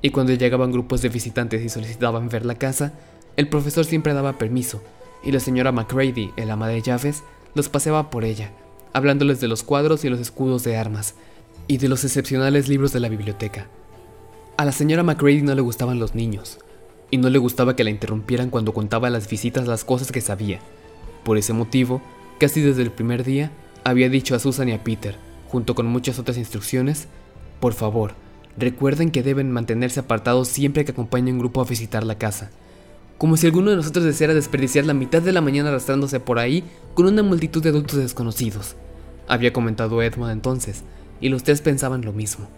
Y 0.00 0.10
cuando 0.10 0.32
llegaban 0.32 0.72
grupos 0.72 1.02
de 1.02 1.08
visitantes 1.08 1.62
y 1.62 1.68
solicitaban 1.68 2.28
ver 2.28 2.44
la 2.44 2.56
casa, 2.56 2.92
el 3.36 3.48
profesor 3.48 3.84
siempre 3.84 4.14
daba 4.14 4.38
permiso, 4.38 4.82
y 5.22 5.30
la 5.30 5.40
señora 5.40 5.72
McCready, 5.72 6.32
el 6.36 6.50
ama 6.50 6.68
de 6.68 6.82
llaves, 6.82 7.22
los 7.54 7.68
paseaba 7.68 8.10
por 8.10 8.24
ella, 8.24 8.52
hablándoles 8.92 9.40
de 9.40 9.48
los 9.48 9.62
cuadros 9.62 10.04
y 10.04 10.08
los 10.08 10.20
escudos 10.20 10.64
de 10.64 10.76
armas, 10.76 11.14
y 11.68 11.78
de 11.78 11.88
los 11.88 12.04
excepcionales 12.04 12.68
libros 12.68 12.92
de 12.92 13.00
la 13.00 13.08
biblioteca. 13.08 13.68
A 14.56 14.64
la 14.64 14.72
señora 14.72 15.02
McCready 15.02 15.42
no 15.42 15.54
le 15.54 15.62
gustaban 15.62 15.98
los 15.98 16.14
niños, 16.14 16.58
y 17.10 17.18
no 17.18 17.28
le 17.30 17.38
gustaba 17.38 17.76
que 17.76 17.84
la 17.84 17.90
interrumpieran 17.90 18.50
cuando 18.50 18.72
contaba 18.72 19.08
a 19.08 19.10
las 19.10 19.28
visitas 19.28 19.66
las 19.66 19.84
cosas 19.84 20.12
que 20.12 20.20
sabía. 20.20 20.60
Por 21.24 21.36
ese 21.36 21.52
motivo, 21.52 22.00
casi 22.38 22.60
desde 22.60 22.82
el 22.82 22.90
primer 22.90 23.22
día, 23.22 23.50
había 23.84 24.08
dicho 24.08 24.34
a 24.34 24.38
Susan 24.38 24.68
y 24.68 24.72
a 24.72 24.82
Peter, 24.82 25.16
junto 25.48 25.74
con 25.74 25.86
muchas 25.86 26.18
otras 26.18 26.38
instrucciones, 26.38 27.08
por 27.60 27.74
favor, 27.74 28.14
recuerden 28.56 29.10
que 29.10 29.22
deben 29.22 29.50
mantenerse 29.50 30.00
apartados 30.00 30.48
siempre 30.48 30.84
que 30.84 30.92
acompañen 30.92 31.34
un 31.34 31.40
grupo 31.40 31.60
a 31.60 31.64
visitar 31.64 32.04
la 32.04 32.18
casa. 32.18 32.50
Como 33.22 33.36
si 33.36 33.46
alguno 33.46 33.70
de 33.70 33.76
nosotros 33.76 34.04
deseara 34.04 34.34
desperdiciar 34.34 34.84
la 34.84 34.94
mitad 34.94 35.22
de 35.22 35.30
la 35.30 35.40
mañana 35.40 35.68
arrastrándose 35.68 36.18
por 36.18 36.40
ahí 36.40 36.64
con 36.94 37.06
una 37.06 37.22
multitud 37.22 37.62
de 37.62 37.68
adultos 37.68 37.98
desconocidos. 37.98 38.74
Había 39.28 39.52
comentado 39.52 40.02
Edmund 40.02 40.32
entonces, 40.32 40.82
y 41.20 41.28
los 41.28 41.44
tres 41.44 41.60
pensaban 41.60 42.04
lo 42.04 42.12
mismo. 42.12 42.48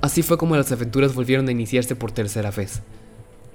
Así 0.00 0.22
fue 0.22 0.38
como 0.38 0.54
las 0.54 0.70
aventuras 0.70 1.12
volvieron 1.12 1.48
a 1.48 1.50
iniciarse 1.50 1.96
por 1.96 2.12
tercera 2.12 2.52
vez. 2.52 2.82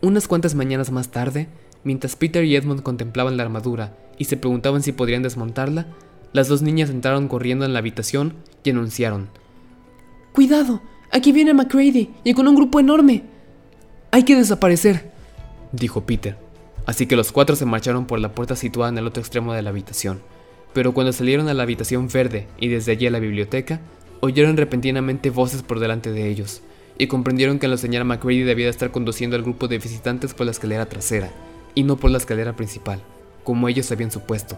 Unas 0.02 0.28
cuantas 0.28 0.54
mañanas 0.54 0.92
más 0.92 1.08
tarde, 1.08 1.48
mientras 1.86 2.18
Peter 2.18 2.44
y 2.44 2.58
Edmund 2.58 2.84
contemplaban 2.84 3.38
la 3.38 3.44
armadura 3.44 3.96
y 4.18 4.26
se 4.26 4.36
preguntaban 4.36 4.84
si 4.84 4.92
podrían 4.92 5.24
desmontarla, 5.24 5.88
las 6.34 6.50
dos 6.50 6.62
niñas 6.62 6.90
entraron 6.90 7.30
corriendo 7.30 7.64
en 7.64 7.72
la 7.72 7.80
habitación 7.80 8.34
y 8.66 8.72
anunciaron: 8.72 9.30
¡Cuidado! 10.34 10.82
Aquí 11.14 11.32
viene 11.32 11.54
McCready 11.54 12.10
y 12.26 12.34
con 12.34 12.46
un 12.50 12.58
grupo 12.58 12.82
enorme. 12.82 13.24
Hay 14.12 14.24
que 14.24 14.36
desaparecer, 14.36 15.14
dijo 15.72 16.02
Peter. 16.02 16.41
Así 16.86 17.06
que 17.06 17.16
los 17.16 17.32
cuatro 17.32 17.56
se 17.56 17.66
marcharon 17.66 18.06
por 18.06 18.20
la 18.20 18.34
puerta 18.34 18.56
situada 18.56 18.90
en 18.90 18.98
el 18.98 19.08
otro 19.08 19.22
extremo 19.22 19.54
de 19.54 19.62
la 19.62 19.70
habitación. 19.70 20.22
Pero 20.74 20.94
cuando 20.94 21.14
salieron 21.14 21.50
a 21.50 21.54
la 21.54 21.64
habitación 21.64 22.08
verde 22.08 22.48
y 22.58 22.70
desde 22.70 22.94
allí 22.94 23.08
a 23.08 23.12
la 23.12 23.20
biblioteca, 23.20 23.82
oyeron 24.22 24.58
repentinamente 24.58 25.30
voces 25.30 25.64
por 25.64 25.80
delante 25.80 26.12
de 26.12 26.30
ellos, 26.30 26.62
y 26.98 27.08
comprendieron 27.08 27.60
que 27.60 27.68
la 27.68 27.78
señora 27.78 28.06
McCready 28.06 28.44
debía 28.44 28.70
estar 28.70 28.92
conduciendo 28.92 29.36
al 29.36 29.42
grupo 29.42 29.68
de 29.68 29.80
visitantes 29.80 30.34
por 30.34 30.46
la 30.46 30.52
escalera 30.52 30.86
trasera, 30.86 31.32
y 31.76 31.84
no 31.84 31.98
por 31.98 32.12
la 32.12 32.20
escalera 32.20 32.56
principal, 32.56 33.02
como 33.44 33.68
ellos 33.68 33.92
habían 33.92 34.12
supuesto. 34.12 34.58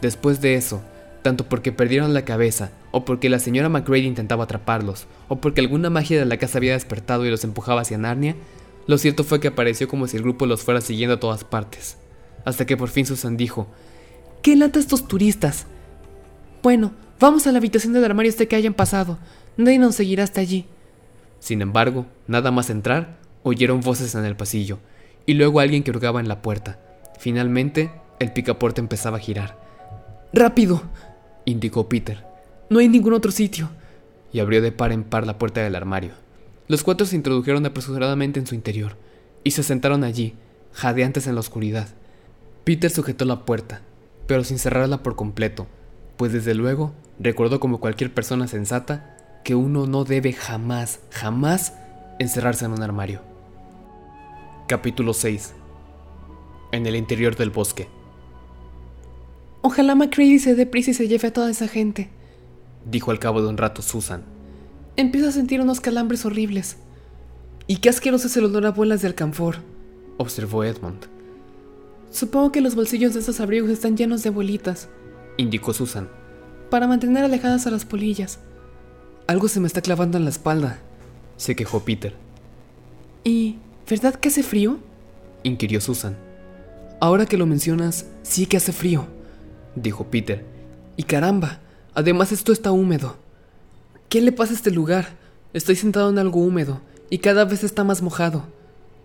Después 0.00 0.40
de 0.40 0.54
eso, 0.54 0.82
tanto 1.22 1.48
porque 1.48 1.72
perdieron 1.72 2.14
la 2.14 2.24
cabeza, 2.24 2.70
o 2.90 3.04
porque 3.04 3.28
la 3.28 3.38
señora 3.38 3.68
McCready 3.68 4.06
intentaba 4.06 4.44
atraparlos, 4.44 5.06
o 5.28 5.36
porque 5.36 5.60
alguna 5.60 5.90
magia 5.90 6.18
de 6.18 6.24
la 6.24 6.38
casa 6.38 6.58
había 6.58 6.72
despertado 6.72 7.26
y 7.26 7.30
los 7.30 7.44
empujaba 7.44 7.82
hacia 7.82 7.98
Narnia, 7.98 8.36
lo 8.86 8.98
cierto 8.98 9.24
fue 9.24 9.40
que 9.40 9.48
apareció 9.48 9.88
como 9.88 10.06
si 10.06 10.16
el 10.16 10.22
grupo 10.22 10.46
los 10.46 10.62
fuera 10.62 10.80
siguiendo 10.80 11.14
a 11.14 11.20
todas 11.20 11.44
partes. 11.44 11.96
Hasta 12.44 12.66
que 12.66 12.76
por 12.76 12.88
fin 12.88 13.06
Susan 13.06 13.36
dijo, 13.36 13.66
¿Qué 14.42 14.54
lata 14.54 14.78
estos 14.78 15.08
turistas? 15.08 15.66
Bueno, 16.62 16.92
vamos 17.18 17.46
a 17.46 17.52
la 17.52 17.58
habitación 17.58 17.92
del 17.92 18.04
armario 18.04 18.30
este 18.30 18.46
que 18.46 18.56
hayan 18.56 18.74
pasado. 18.74 19.18
Nadie 19.56 19.78
nos 19.78 19.96
seguirá 19.96 20.22
hasta 20.22 20.40
allí. 20.40 20.66
Sin 21.40 21.62
embargo, 21.62 22.06
nada 22.28 22.50
más 22.50 22.70
entrar, 22.70 23.18
oyeron 23.42 23.80
voces 23.80 24.14
en 24.14 24.24
el 24.24 24.36
pasillo, 24.36 24.78
y 25.26 25.34
luego 25.34 25.60
alguien 25.60 25.82
que 25.82 25.90
hurgaba 25.90 26.20
en 26.20 26.28
la 26.28 26.42
puerta. 26.42 26.78
Finalmente, 27.18 27.90
el 28.18 28.32
picaporte 28.32 28.80
empezaba 28.80 29.16
a 29.16 29.20
girar. 29.20 29.58
¡Rápido! 30.32 30.82
indicó 31.44 31.88
Peter. 31.88 32.24
No 32.70 32.78
hay 32.78 32.88
ningún 32.88 33.14
otro 33.14 33.30
sitio. 33.30 33.70
Y 34.32 34.40
abrió 34.40 34.60
de 34.60 34.72
par 34.72 34.92
en 34.92 35.04
par 35.04 35.26
la 35.26 35.38
puerta 35.38 35.62
del 35.62 35.76
armario. 35.76 36.12
Los 36.68 36.82
cuatro 36.82 37.06
se 37.06 37.16
introdujeron 37.16 37.64
apresuradamente 37.64 38.40
en 38.40 38.46
su 38.46 38.54
interior, 38.54 38.96
y 39.44 39.52
se 39.52 39.62
sentaron 39.62 40.02
allí, 40.02 40.34
jadeantes 40.72 41.26
en 41.26 41.34
la 41.34 41.40
oscuridad. 41.40 41.88
Peter 42.64 42.90
sujetó 42.90 43.24
la 43.24 43.44
puerta, 43.44 43.82
pero 44.26 44.42
sin 44.42 44.58
cerrarla 44.58 45.02
por 45.02 45.14
completo, 45.14 45.68
pues 46.16 46.32
desde 46.32 46.54
luego 46.54 46.92
recordó 47.20 47.60
como 47.60 47.78
cualquier 47.78 48.12
persona 48.12 48.48
sensata 48.48 49.16
que 49.44 49.54
uno 49.54 49.86
no 49.86 50.02
debe 50.04 50.32
jamás, 50.32 50.98
jamás 51.10 51.74
encerrarse 52.18 52.64
en 52.64 52.72
un 52.72 52.82
armario. 52.82 53.22
Capítulo 54.66 55.14
6 55.14 55.54
En 56.72 56.86
el 56.86 56.96
interior 56.96 57.36
del 57.36 57.50
bosque. 57.50 57.88
Ojalá 59.62 59.94
McCready 59.94 60.40
se 60.40 60.56
dé 60.56 60.66
prisa 60.66 60.90
y 60.90 60.94
se 60.94 61.06
lleve 61.06 61.28
a 61.28 61.32
toda 61.32 61.50
esa 61.50 61.68
gente, 61.68 62.10
dijo 62.84 63.12
al 63.12 63.20
cabo 63.20 63.40
de 63.42 63.48
un 63.48 63.56
rato 63.56 63.82
Susan. 63.82 64.35
Empiezo 64.98 65.28
a 65.28 65.32
sentir 65.32 65.60
unos 65.60 65.80
calambres 65.80 66.24
horribles. 66.24 66.78
Y 67.66 67.78
qué 67.78 67.90
asqueroso 67.90 68.28
es 68.28 68.36
el 68.36 68.46
olor 68.46 68.64
a 68.64 68.70
bolas 68.70 69.02
de 69.02 69.08
alcanfor, 69.08 69.56
observó 70.16 70.64
Edmund. 70.64 71.06
Supongo 72.10 72.52
que 72.52 72.60
los 72.62 72.74
bolsillos 72.74 73.12
de 73.12 73.20
esos 73.20 73.40
abrigos 73.40 73.68
están 73.68 73.96
llenos 73.96 74.22
de 74.22 74.30
bolitas, 74.30 74.88
indicó 75.36 75.74
Susan. 75.74 76.08
Para 76.70 76.86
mantener 76.86 77.24
alejadas 77.24 77.66
a 77.66 77.70
las 77.70 77.84
polillas. 77.84 78.38
Algo 79.26 79.48
se 79.48 79.60
me 79.60 79.66
está 79.66 79.82
clavando 79.82 80.16
en 80.16 80.24
la 80.24 80.30
espalda, 80.30 80.78
se 81.36 81.56
quejó 81.56 81.80
Peter. 81.80 82.14
¿Y 83.24 83.56
verdad 83.90 84.14
que 84.14 84.28
hace 84.28 84.42
frío? 84.42 84.78
inquirió 85.42 85.80
Susan. 85.80 86.16
Ahora 87.00 87.26
que 87.26 87.36
lo 87.36 87.44
mencionas, 87.44 88.06
sí 88.22 88.46
que 88.46 88.56
hace 88.56 88.72
frío, 88.72 89.06
dijo 89.74 90.04
Peter. 90.04 90.44
Y 90.96 91.02
caramba, 91.02 91.60
además 91.92 92.32
esto 92.32 92.52
está 92.52 92.70
húmedo. 92.72 93.25
¿Qué 94.08 94.20
le 94.20 94.32
pasa 94.32 94.52
a 94.52 94.56
este 94.56 94.70
lugar? 94.70 95.16
Estoy 95.52 95.74
sentado 95.74 96.10
en 96.10 96.18
algo 96.18 96.40
húmedo 96.40 96.80
y 97.10 97.18
cada 97.18 97.44
vez 97.44 97.64
está 97.64 97.82
más 97.82 98.02
mojado. 98.02 98.44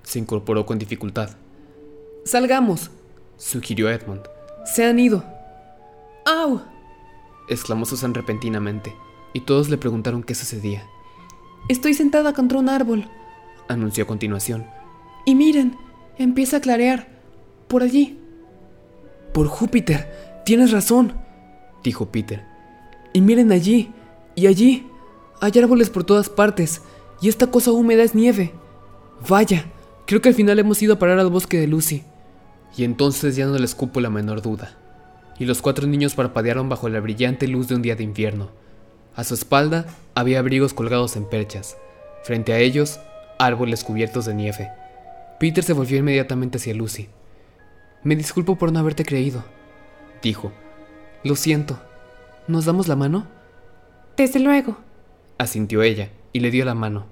Se 0.04 0.20
incorporó 0.20 0.66
con 0.66 0.78
dificultad. 0.78 1.32
Salgamos, 2.24 2.92
sugirió 3.38 3.90
Edmund. 3.90 4.22
Se 4.66 4.86
han 4.86 5.00
ido. 5.00 5.24
¡Au! 6.26 6.62
exclamó 7.50 7.86
Susan 7.86 8.14
repentinamente, 8.14 8.96
y 9.34 9.42
todos 9.42 9.70
le 9.70 9.78
preguntaron 9.78 10.24
qué 10.24 10.36
sucedía. 10.36 10.88
Estoy 11.68 11.94
sentada 11.94 12.34
contra 12.34 12.60
un 12.60 12.70
árbol, 12.70 13.10
anunció 13.68 14.04
a 14.04 14.08
continuación. 14.08 14.66
Y 15.26 15.36
miren, 15.36 15.78
empieza 16.18 16.58
a 16.58 16.62
clarear. 16.62 17.08
Por 17.68 17.84
allí. 17.84 18.20
Por 19.34 19.48
Júpiter, 19.48 20.42
tienes 20.46 20.72
razón, 20.72 21.14
dijo 21.84 22.12
Peter. 22.12 22.46
Y 23.14 23.22
miren 23.22 23.52
allí, 23.52 23.92
y 24.36 24.48
allí. 24.48 24.88
Hay 25.42 25.52
árboles 25.58 25.90
por 25.90 26.04
todas 26.04 26.30
partes, 26.30 26.84
y 27.20 27.28
esta 27.28 27.48
cosa 27.48 27.72
húmeda 27.72 28.04
es 28.04 28.14
nieve. 28.14 28.54
Vaya, 29.28 29.66
creo 30.06 30.22
que 30.22 30.30
al 30.30 30.36
final 30.36 30.60
hemos 30.60 30.80
ido 30.84 30.94
a 30.94 31.00
parar 31.00 31.18
al 31.18 31.32
bosque 31.32 31.60
de 31.60 31.66
Lucy. 31.66 32.04
Y 32.78 32.84
entonces 32.84 33.36
ya 33.36 33.48
no 33.48 33.58
les 33.58 33.74
cupo 33.74 34.00
la 34.02 34.12
menor 34.12 34.44
duda. 34.44 34.78
Y 35.40 35.46
los 35.46 35.64
cuatro 35.64 35.88
niños 35.88 36.14
parpadearon 36.14 36.70
bajo 36.70 36.90
la 36.90 37.00
brillante 37.00 37.48
luz 37.48 37.68
de 37.68 37.74
un 37.74 37.82
día 37.82 37.96
de 37.96 38.04
invierno. 38.04 38.52
A 39.16 39.24
su 39.24 39.34
espalda 39.34 39.88
había 40.14 40.38
abrigos 40.38 40.76
colgados 40.76 41.16
en 41.16 41.28
perchas. 41.28 41.76
Frente 42.24 42.54
a 42.54 42.60
ellos, 42.60 43.00
árboles 43.40 43.84
cubiertos 43.84 44.26
de 44.26 44.36
nieve. 44.36 44.70
Peter 45.40 45.64
se 45.64 45.74
volvió 45.74 45.98
inmediatamente 45.98 46.60
hacia 46.60 46.76
Lucy. 46.76 47.10
Me 48.04 48.16
disculpo 48.16 48.60
por 48.60 48.72
no 48.72 48.78
haberte 48.78 49.06
creído, 49.06 49.44
dijo. 50.22 50.52
Lo 51.24 51.36
siento. 51.36 51.80
¿Nos 52.48 52.66
damos 52.66 52.88
la 52.88 52.96
mano? 52.96 53.26
Desde 54.16 54.40
luego, 54.40 54.78
asintió 55.42 55.82
ella 55.82 56.10
y 56.34 56.40
le 56.40 56.52
dio 56.52 56.66
la 56.66 56.76
mano. 56.76 57.06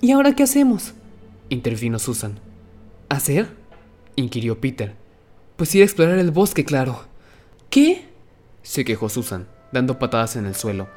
¿Y 0.00 0.12
ahora 0.12 0.34
qué 0.34 0.42
hacemos? 0.42 0.94
intervino 1.48 1.98
Susan. 1.98 2.38
¿Hacer? 3.08 3.48
inquirió 4.16 4.60
Peter. 4.60 4.94
Pues 5.56 5.74
ir 5.74 5.82
a 5.82 5.84
explorar 5.84 6.18
el 6.18 6.30
bosque, 6.30 6.64
claro. 6.64 7.06
¿Qué? 7.70 8.08
se 8.62 8.84
quejó 8.84 9.08
Susan, 9.08 9.46
dando 9.72 9.98
patadas 9.98 10.36
en 10.36 10.44
el 10.44 10.54
suelo. 10.54 10.88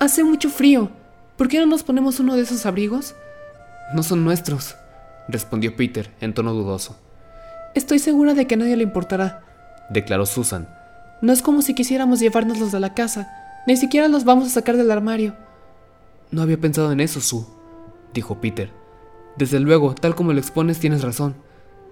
Hace 0.00 0.24
mucho 0.24 0.48
frío. 0.48 0.90
¿Por 1.36 1.48
qué 1.48 1.58
no 1.58 1.66
nos 1.66 1.82
ponemos 1.82 2.18
uno 2.18 2.34
de 2.34 2.42
esos 2.42 2.64
abrigos? 2.64 3.14
No 3.94 4.02
son 4.02 4.24
nuestros, 4.24 4.76
respondió 5.28 5.76
Peter 5.76 6.10
en 6.20 6.32
tono 6.32 6.54
dudoso. 6.54 6.96
Estoy 7.74 7.98
segura 7.98 8.34
de 8.34 8.46
que 8.46 8.54
a 8.54 8.58
nadie 8.58 8.76
le 8.76 8.84
importará, 8.84 9.42
declaró 9.90 10.24
Susan. 10.26 10.68
No 11.20 11.32
es 11.32 11.42
como 11.42 11.60
si 11.60 11.74
quisiéramos 11.74 12.20
llevárnoslos 12.20 12.72
de 12.72 12.80
la 12.80 12.94
casa. 12.94 13.30
Ni 13.66 13.76
siquiera 13.76 14.08
los 14.08 14.24
vamos 14.24 14.46
a 14.46 14.50
sacar 14.50 14.76
del 14.76 14.90
armario. 14.90 15.34
No 16.34 16.42
había 16.42 16.58
pensado 16.58 16.90
en 16.90 16.98
eso, 16.98 17.20
Sue, 17.20 17.44
dijo 18.12 18.40
Peter. 18.40 18.72
Desde 19.36 19.60
luego, 19.60 19.94
tal 19.94 20.16
como 20.16 20.32
lo 20.32 20.40
expones, 20.40 20.80
tienes 20.80 21.04
razón. 21.04 21.36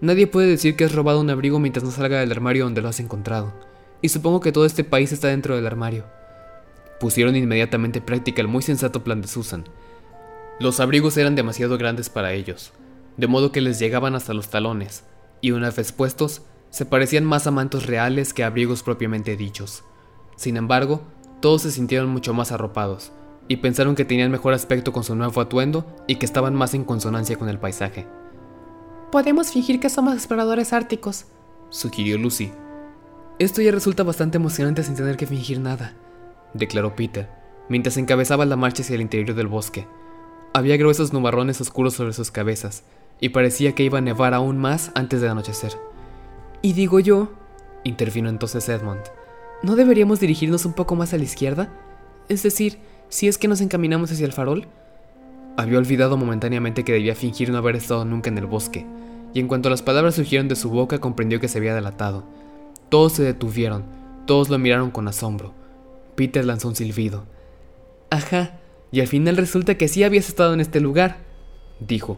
Nadie 0.01 0.27
puede 0.27 0.49
decir 0.49 0.75
que 0.75 0.83
has 0.83 0.97
robado 0.97 1.21
un 1.21 1.31
abrigo 1.31 1.61
mientras 1.61 1.85
no 1.85 1.93
salga 1.93 2.19
del 2.19 2.33
armario 2.33 2.65
donde 2.65 2.83
lo 2.83 2.89
has 2.89 2.99
encontrado. 2.99 3.53
Y 4.01 4.09
supongo 4.09 4.41
que 4.41 4.51
todo 4.51 4.67
este 4.67 4.83
país 4.83 5.13
está 5.13 5.29
dentro 5.29 5.55
del 5.55 5.65
armario. 5.65 6.07
Pusieron 6.99 7.37
inmediatamente 7.37 8.01
en 8.01 8.05
práctica 8.05 8.41
el 8.43 8.49
muy 8.49 8.65
sensato 8.65 9.05
plan 9.05 9.23
de 9.23 9.29
Susan. 9.29 9.63
Los 10.59 10.81
abrigos 10.81 11.17
eran 11.17 11.37
demasiado 11.37 11.79
grandes 11.79 12.11
para 12.11 12.33
ellos, 12.33 12.73
de 13.17 13.29
modo 13.29 13.53
que 13.53 13.61
les 13.61 13.79
llegaban 13.79 14.17
hasta 14.17 14.35
los 14.35 14.49
talones, 14.49 15.05
y 15.41 15.53
una 15.53 15.71
vez 15.71 15.93
puestos, 15.93 16.43
se 16.71 16.85
parecían 16.85 17.25
más 17.25 17.47
a 17.47 17.53
mantos 17.53 17.87
reales 17.87 18.35
que 18.35 18.43
a 18.43 18.49
abrigos 18.49 18.83
propiamente 18.83 19.37
dichos. 19.37 19.85
Sin 20.35 20.57
embargo, 20.57 21.03
todos 21.39 21.63
se 21.63 21.71
sintieron 21.71 22.09
mucho 22.09 22.35
más 22.35 22.51
arropados, 22.51 23.13
y 23.49 23.57
pensaron 23.57 23.95
que 23.95 24.05
tenían 24.05 24.31
mejor 24.31 24.55
aspecto 24.55 24.93
con 24.93 25.05
su 25.05 25.15
nuevo 25.15 25.41
atuendo 25.41 25.87
y 26.07 26.17
que 26.17 26.27
estaban 26.27 26.55
más 26.55 26.75
en 26.75 26.85
consonancia 26.85 27.37
con 27.37 27.49
el 27.49 27.59
paisaje. 27.59 28.07
Podemos 29.11 29.51
fingir 29.51 29.81
que 29.81 29.91
somos 29.91 30.15
exploradores 30.15 30.73
árticos, 30.73 31.27
sugirió 31.69 32.19
Lucy. 32.19 32.53
Esto 33.39 33.61
ya 33.61 33.73
resulta 33.73 34.03
bastante 34.03 34.39
emocionante 34.39 34.83
sin 34.83 34.95
tener 34.95 35.17
que 35.17 35.27
fingir 35.27 35.61
nada, 35.61 35.95
declaró 36.55 36.95
Peter, 36.97 37.29
mientras 37.69 37.97
encabezaba 37.97 38.47
la 38.47 38.57
marcha 38.57 38.83
hacia 38.83 38.95
el 38.95 39.01
interior 39.01 39.35
del 39.35 39.49
bosque. 39.49 39.87
Había 40.55 40.77
gruesos 40.77 41.13
nubarrones 41.13 41.61
oscuros 41.61 41.95
sobre 41.95 42.13
sus 42.13 42.31
cabezas, 42.31 42.85
y 43.21 43.31
parecía 43.31 43.75
que 43.75 43.85
iba 43.85 43.99
a 43.99 44.03
nevar 44.03 44.35
aún 44.35 44.59
más 44.59 44.91
antes 44.95 45.21
de 45.21 45.29
anochecer. 45.29 45.73
Y 46.61 46.73
digo 46.73 47.01
yo, 47.01 47.33
intervino 47.85 48.29
entonces 48.29 48.69
Edmund, 48.69 49.03
¿no 49.63 49.77
deberíamos 49.77 50.21
dirigirnos 50.21 50.65
un 50.65 50.73
poco 50.73 50.97
más 50.97 51.15
a 51.15 51.19
la 51.19 51.25
izquierda? 51.25 51.73
Es 52.29 52.43
decir, 52.43 52.79
si 53.13 53.29
es 53.29 53.37
que 53.37 53.47
nos 53.47 53.61
encaminamos 53.61 54.11
hacia 54.11 54.25
el 54.25 54.33
farol. 54.33 54.67
Había 55.59 55.77
olvidado 55.77 56.17
momentáneamente 56.17 56.83
que 56.83 56.95
debía 56.95 57.15
fingir 57.15 57.51
no 57.51 57.59
haber 57.59 57.77
estado 57.77 58.07
nunca 58.07 58.31
en 58.31 58.39
el 58.39 58.47
bosque, 58.47 58.87
y 59.35 59.41
en 59.41 59.49
cuanto 59.49 59.69
las 59.69 59.83
palabras 59.83 60.15
surgieron 60.15 60.49
de 60.49 60.57
su 60.57 60.71
boca 60.71 60.99
comprendió 60.99 61.39
que 61.39 61.47
se 61.47 61.59
había 61.59 61.75
delatado. 61.75 62.25
Todos 62.89 63.13
se 63.13 63.23
detuvieron, 63.23 63.85
todos 64.27 64.49
lo 64.49 64.59
miraron 64.59 64.91
con 64.91 65.09
asombro. 65.09 65.53
Peter 66.15 66.43
lanzó 66.43 66.69
un 66.69 66.75
silbido. 66.75 67.27
Ajá, 68.09 68.59
y 68.91 69.01
al 69.01 69.09
final 69.09 69.37
resulta 69.37 69.75
que 69.77 69.89
sí 69.89 70.03
habías 70.05 70.31
estado 70.31 70.55
en 70.55 70.61
este 70.63 70.81
lugar, 70.81 71.19
dijo. 71.81 72.17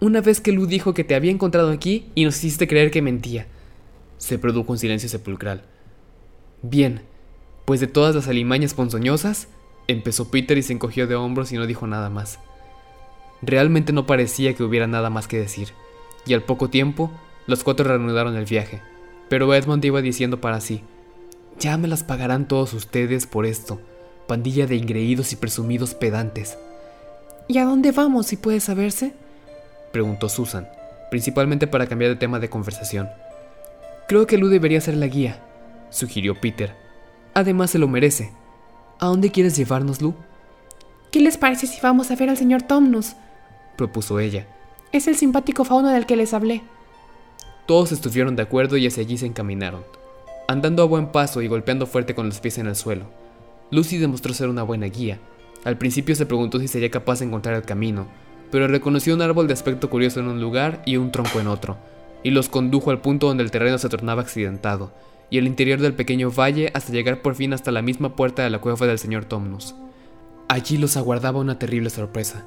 Una 0.00 0.22
vez 0.22 0.40
que 0.40 0.50
Lu 0.50 0.66
dijo 0.66 0.92
que 0.92 1.04
te 1.04 1.14
había 1.14 1.30
encontrado 1.30 1.70
aquí 1.70 2.10
y 2.16 2.24
nos 2.24 2.36
hiciste 2.38 2.66
creer 2.66 2.90
que 2.90 3.00
mentía. 3.00 3.46
Se 4.18 4.40
produjo 4.40 4.72
un 4.72 4.78
silencio 4.78 5.08
sepulcral. 5.08 5.62
Bien, 6.62 7.02
pues 7.64 7.78
de 7.78 7.86
todas 7.86 8.16
las 8.16 8.26
alimañas 8.26 8.74
ponzoñosas, 8.74 9.46
Empezó 9.88 10.30
Peter 10.30 10.58
y 10.58 10.62
se 10.62 10.72
encogió 10.72 11.06
de 11.06 11.14
hombros 11.14 11.52
y 11.52 11.56
no 11.56 11.66
dijo 11.66 11.86
nada 11.86 12.10
más. 12.10 12.38
Realmente 13.42 13.92
no 13.92 14.06
parecía 14.06 14.54
que 14.54 14.62
hubiera 14.62 14.86
nada 14.86 15.10
más 15.10 15.28
que 15.28 15.38
decir, 15.38 15.72
y 16.26 16.34
al 16.34 16.42
poco 16.42 16.70
tiempo, 16.70 17.10
los 17.46 17.62
cuatro 17.62 17.86
reanudaron 17.86 18.36
el 18.36 18.46
viaje, 18.46 18.82
pero 19.28 19.54
Edmund 19.54 19.84
iba 19.84 20.02
diciendo 20.02 20.40
para 20.40 20.60
sí, 20.60 20.82
ya 21.58 21.76
me 21.76 21.88
las 21.88 22.02
pagarán 22.02 22.48
todos 22.48 22.74
ustedes 22.74 23.26
por 23.26 23.46
esto, 23.46 23.80
pandilla 24.26 24.66
de 24.66 24.76
ingreídos 24.76 25.32
y 25.32 25.36
presumidos 25.36 25.94
pedantes. 25.94 26.58
¿Y 27.48 27.58
a 27.58 27.64
dónde 27.64 27.92
vamos, 27.92 28.26
si 28.26 28.36
puede 28.36 28.60
saberse? 28.60 29.14
Preguntó 29.92 30.28
Susan, 30.28 30.68
principalmente 31.10 31.66
para 31.66 31.86
cambiar 31.86 32.10
de 32.10 32.16
tema 32.16 32.40
de 32.40 32.50
conversación. 32.50 33.08
Creo 34.08 34.26
que 34.26 34.38
Lu 34.38 34.48
debería 34.48 34.80
ser 34.80 34.96
la 34.96 35.06
guía, 35.06 35.42
sugirió 35.90 36.40
Peter. 36.40 36.74
Además 37.34 37.70
se 37.70 37.78
lo 37.78 37.88
merece. 37.88 38.32
¿A 38.98 39.06
dónde 39.06 39.30
quieres 39.30 39.56
llevarnos, 39.56 40.00
Lu? 40.00 40.14
¿Qué 41.10 41.20
les 41.20 41.36
parece 41.36 41.66
si 41.66 41.80
vamos 41.80 42.10
a 42.10 42.16
ver 42.16 42.30
al 42.30 42.36
señor 42.36 42.62
Tomnus? 42.62 43.14
propuso 43.76 44.18
ella. 44.20 44.46
Es 44.92 45.06
el 45.06 45.16
simpático 45.16 45.64
fauno 45.64 45.88
del 45.90 46.06
que 46.06 46.16
les 46.16 46.32
hablé. 46.32 46.62
Todos 47.66 47.92
estuvieron 47.92 48.36
de 48.36 48.42
acuerdo 48.42 48.76
y 48.76 48.86
hacia 48.86 49.02
allí 49.02 49.18
se 49.18 49.26
encaminaron, 49.26 49.82
andando 50.48 50.82
a 50.82 50.86
buen 50.86 51.12
paso 51.12 51.42
y 51.42 51.48
golpeando 51.48 51.86
fuerte 51.86 52.14
con 52.14 52.26
los 52.26 52.40
pies 52.40 52.56
en 52.58 52.68
el 52.68 52.76
suelo. 52.76 53.04
Lucy 53.70 53.98
demostró 53.98 54.32
ser 54.32 54.48
una 54.48 54.62
buena 54.62 54.86
guía. 54.86 55.18
Al 55.64 55.76
principio 55.76 56.14
se 56.14 56.26
preguntó 56.26 56.58
si 56.58 56.68
sería 56.68 56.90
capaz 56.90 57.18
de 57.18 57.26
encontrar 57.26 57.56
el 57.56 57.62
camino, 57.62 58.06
pero 58.50 58.68
reconoció 58.68 59.14
un 59.14 59.22
árbol 59.22 59.46
de 59.46 59.54
aspecto 59.54 59.90
curioso 59.90 60.20
en 60.20 60.28
un 60.28 60.40
lugar 60.40 60.82
y 60.86 60.96
un 60.96 61.10
tronco 61.10 61.40
en 61.40 61.48
otro, 61.48 61.76
y 62.22 62.30
los 62.30 62.48
condujo 62.48 62.90
al 62.90 63.00
punto 63.00 63.26
donde 63.26 63.42
el 63.42 63.50
terreno 63.50 63.76
se 63.78 63.88
tornaba 63.88 64.22
accidentado, 64.22 64.92
y 65.30 65.38
el 65.38 65.46
interior 65.46 65.80
del 65.80 65.94
pequeño 65.94 66.30
valle 66.30 66.70
hasta 66.74 66.92
llegar 66.92 67.22
por 67.22 67.34
fin 67.34 67.52
hasta 67.52 67.72
la 67.72 67.82
misma 67.82 68.16
puerta 68.16 68.42
de 68.42 68.50
la 68.50 68.60
cueva 68.60 68.86
del 68.86 68.98
señor 68.98 69.24
Tomnus. 69.24 69.74
Allí 70.48 70.78
los 70.78 70.96
aguardaba 70.96 71.40
una 71.40 71.58
terrible 71.58 71.90
sorpresa. 71.90 72.44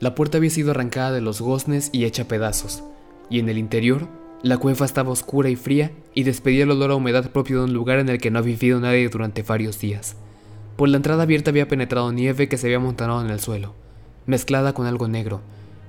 La 0.00 0.14
puerta 0.14 0.38
había 0.38 0.50
sido 0.50 0.70
arrancada 0.70 1.10
de 1.10 1.20
los 1.20 1.40
goznes 1.40 1.90
y 1.92 2.04
hecha 2.04 2.28
pedazos, 2.28 2.84
y 3.28 3.40
en 3.40 3.48
el 3.48 3.58
interior 3.58 4.06
la 4.42 4.58
cueva 4.58 4.86
estaba 4.86 5.10
oscura 5.10 5.50
y 5.50 5.56
fría 5.56 5.90
y 6.14 6.22
despedía 6.22 6.62
el 6.62 6.70
olor 6.70 6.92
a 6.92 6.94
humedad 6.94 7.32
propio 7.32 7.58
de 7.58 7.64
un 7.64 7.72
lugar 7.72 7.98
en 7.98 8.08
el 8.08 8.18
que 8.18 8.30
no 8.30 8.38
había 8.38 8.54
vivido 8.54 8.78
nadie 8.78 9.08
durante 9.08 9.42
varios 9.42 9.80
días. 9.80 10.14
Por 10.76 10.88
la 10.88 10.96
entrada 10.96 11.24
abierta 11.24 11.50
había 11.50 11.66
penetrado 11.66 12.12
nieve 12.12 12.48
que 12.48 12.56
se 12.56 12.68
había 12.68 12.76
amontonado 12.76 13.20
en 13.20 13.30
el 13.30 13.40
suelo, 13.40 13.74
mezclada 14.26 14.74
con 14.74 14.86
algo 14.86 15.08
negro, 15.08 15.40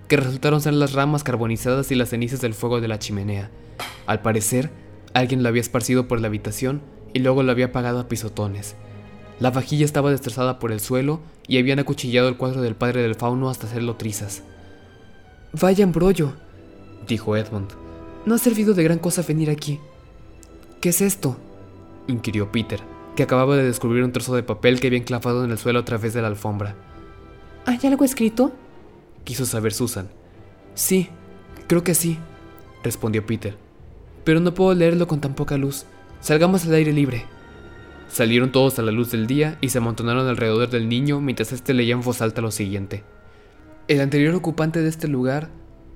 que 0.08 0.18
resultaron 0.18 0.62
ser 0.62 0.74
las 0.74 0.94
ramas 0.94 1.24
carbonizadas 1.24 1.92
y 1.92 1.96
las 1.96 2.10
cenizas 2.10 2.42
del 2.42 2.56
fuego 2.56 2.82
de 2.82 2.88
la 2.88 2.98
chimenea. 2.98 3.52
Al 4.08 4.24
parecer, 4.24 4.72
alguien 5.14 5.44
lo 5.44 5.50
había 5.50 5.62
esparcido 5.62 6.08
por 6.08 6.22
la 6.22 6.28
habitación 6.28 6.82
y 7.14 7.20
luego 7.20 7.44
lo 7.44 7.52
había 7.52 7.68
apagado 7.68 8.00
a 8.00 8.08
pisotones. 8.08 8.76
La 9.40 9.52
vajilla 9.52 9.86
estaba 9.86 10.12
destrozada 10.12 10.60
por 10.60 10.72
el 10.72 10.80
suelo 10.80 11.22
y 11.48 11.58
habían 11.58 11.80
acuchillado 11.80 12.28
el 12.28 12.38
cuadro 12.38 12.62
del 12.62 12.76
padre 12.76 13.02
del 13.02 13.16
fauno 13.16 13.50
hasta 13.50 13.68
hacerlo 13.68 13.96
trizas. 13.96 14.44
Vaya 15.54 15.84
embrollo, 15.84 16.34
dijo 17.08 17.36
Edmund. 17.36 17.70
No 18.26 18.36
ha 18.36 18.38
servido 18.38 18.74
de 18.74 18.84
gran 18.84 19.00
cosa 19.00 19.24
venir 19.28 19.50
aquí. 19.50 19.80
¿Qué 20.82 20.90
es 20.90 21.02
esto? 21.02 21.38
inquirió 22.08 22.52
Peter, 22.52 22.82
que 23.16 23.24
acababa 23.24 23.56
de 23.56 23.64
descubrir 23.64 24.04
un 24.04 24.12
trozo 24.12 24.36
de 24.36 24.44
papel 24.44 24.80
que 24.80 24.88
había 24.88 25.00
enclavado 25.00 25.46
en 25.46 25.52
el 25.52 25.58
suelo 25.58 25.80
a 25.80 25.86
través 25.86 26.14
de 26.14 26.22
la 26.22 26.28
alfombra. 26.28 26.76
¿Hay 27.66 27.80
algo 27.84 28.04
escrito? 28.04 28.52
quiso 29.24 29.46
saber 29.46 29.74
Susan. 29.74 30.10
Sí, 30.74 31.10
creo 31.68 31.84
que 31.84 31.96
sí, 31.96 32.18
respondió 32.84 33.26
Peter. 33.26 33.69
Pero 34.30 34.42
no 34.42 34.54
puedo 34.54 34.76
leerlo 34.76 35.08
con 35.08 35.22
tan 35.22 35.34
poca 35.34 35.58
luz. 35.58 35.88
Salgamos 36.22 36.64
al 36.64 36.76
aire 36.76 36.94
libre. 36.94 37.26
Salieron 38.10 38.52
todos 38.52 38.78
a 38.78 38.84
la 38.84 38.92
luz 38.92 39.10
del 39.10 39.26
día 39.26 39.58
y 39.60 39.70
se 39.70 39.80
amontonaron 39.80 40.28
alrededor 40.28 40.70
del 40.70 40.88
niño 40.88 41.20
mientras 41.20 41.52
éste 41.52 41.74
leía 41.74 41.96
en 41.96 42.02
voz 42.02 42.22
alta 42.22 42.40
lo 42.40 42.52
siguiente. 42.52 43.04
El 43.88 44.02
anterior 44.02 44.36
ocupante 44.36 44.84
de 44.84 44.88
este 44.88 45.08
lugar, 45.08 45.50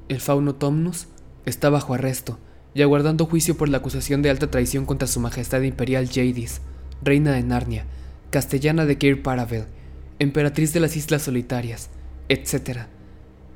el 0.10 0.20
fauno 0.20 0.56
Tomnus, 0.56 1.10
está 1.46 1.70
bajo 1.70 1.94
arresto 1.94 2.40
y 2.74 2.82
aguardando 2.82 3.28
juicio 3.28 3.56
por 3.56 3.70
la 3.70 3.78
acusación 3.78 4.24
de 4.24 4.32
alta 4.32 4.50
traición 4.50 4.88
contra 4.88 5.08
su 5.08 5.20
majestad 5.20 5.62
imperial 5.62 6.08
Jadis, 6.08 6.62
reina 7.04 7.34
de 7.34 7.44
Narnia, 7.44 7.86
castellana 8.32 8.88
de 8.88 8.98
Keir 8.98 9.22
Paravel, 9.22 9.66
emperatriz 10.18 10.74
de 10.74 10.80
las 10.80 10.98
Islas 10.98 11.22
Solitarias, 11.22 11.92
etc. 12.30 12.88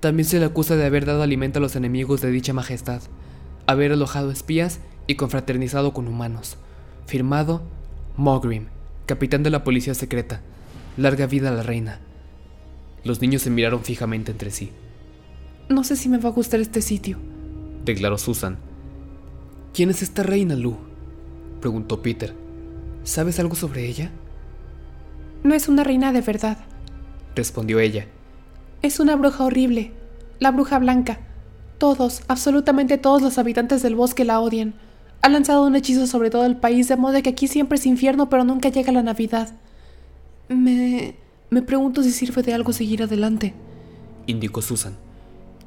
También 0.02 0.25
se 0.28 0.38
le 0.38 0.45
acusa 0.45 0.75
de 0.75 0.86
haber 0.86 1.08
dado 1.08 1.23
alimento 1.23 1.58
a 1.58 1.63
los 1.63 1.75
enemigos 1.75 2.21
de 2.21 2.30
dicha 2.30 2.54
majestad, 2.54 3.02
haber 3.67 3.91
alojado 3.91 4.32
espías 4.32 4.80
y 5.06 5.15
confraternizado 5.15 5.93
con 5.93 6.08
humanos. 6.08 6.58
Firmado 7.06 7.62
Mogrim, 8.15 8.67
capitán 9.06 9.43
de 9.43 9.51
la 9.51 9.63
policía 9.63 9.93
secreta. 9.93 10.41
Larga 10.97 11.27
vida 11.27 11.49
a 11.49 11.51
la 11.51 11.63
reina. 11.63 11.99
Los 13.03 13.21
niños 13.21 13.43
se 13.43 13.51
miraron 13.51 13.84
fijamente 13.84 14.32
entre 14.32 14.49
sí. 14.49 14.71
No 15.69 15.84
sé 15.84 15.95
si 15.95 16.10
me 16.10 16.17
va 16.17 16.30
a 16.30 16.34
gustar 16.34 16.60
este 16.60 16.82
sitio, 16.82 17.17
declaró 17.86 18.17
Susan. 18.17 18.58
¿Quién 19.73 19.89
es 19.89 20.01
esta 20.01 20.23
reina, 20.23 20.56
Lu? 20.56 20.77
preguntó 21.62 22.01
Peter. 22.01 22.34
¿Sabes 23.03 23.39
algo 23.39 23.56
sobre 23.56 23.86
ella? 23.86 24.12
No 25.43 25.53
es 25.53 25.67
una 25.67 25.84
reina 25.84 26.12
de 26.12 26.21
verdad, 26.21 26.58
respondió 27.36 27.80
ella. 27.80 28.08
Es 28.82 28.99
una 28.99 29.15
bruja 29.15 29.43
horrible, 29.43 29.91
la 30.39 30.51
bruja 30.51 30.80
blanca. 30.80 31.19
Todos, 31.78 32.24
absolutamente 32.28 32.98
todos 32.98 33.22
los 33.22 33.38
habitantes 33.38 33.82
del 33.82 33.96
bosque 33.96 34.26
la 34.26 34.40
odian. 34.40 34.74
Ha 35.22 35.30
lanzado 35.30 35.66
un 35.66 35.76
hechizo 35.76 36.08
sobre 36.08 36.30
todo 36.30 36.46
el 36.46 36.58
país, 36.58 36.88
de 36.88 36.96
modo 36.96 37.22
que 37.22 37.30
aquí 37.30 37.48
siempre 37.48 37.78
es 37.78 37.86
infierno, 37.86 38.30
pero 38.30 38.44
nunca 38.44 38.70
llega 38.70 38.92
la 38.92 39.04
Navidad. 39.04 39.54
Me... 40.50 41.16
me 41.50 41.62
pregunto 41.62 42.04
si 42.04 42.12
sirve 42.12 42.44
de 42.44 42.54
algo 42.54 42.74
seguir 42.74 43.04
adelante, 43.04 43.54
indicó 44.26 44.62
Susan. 44.62 44.96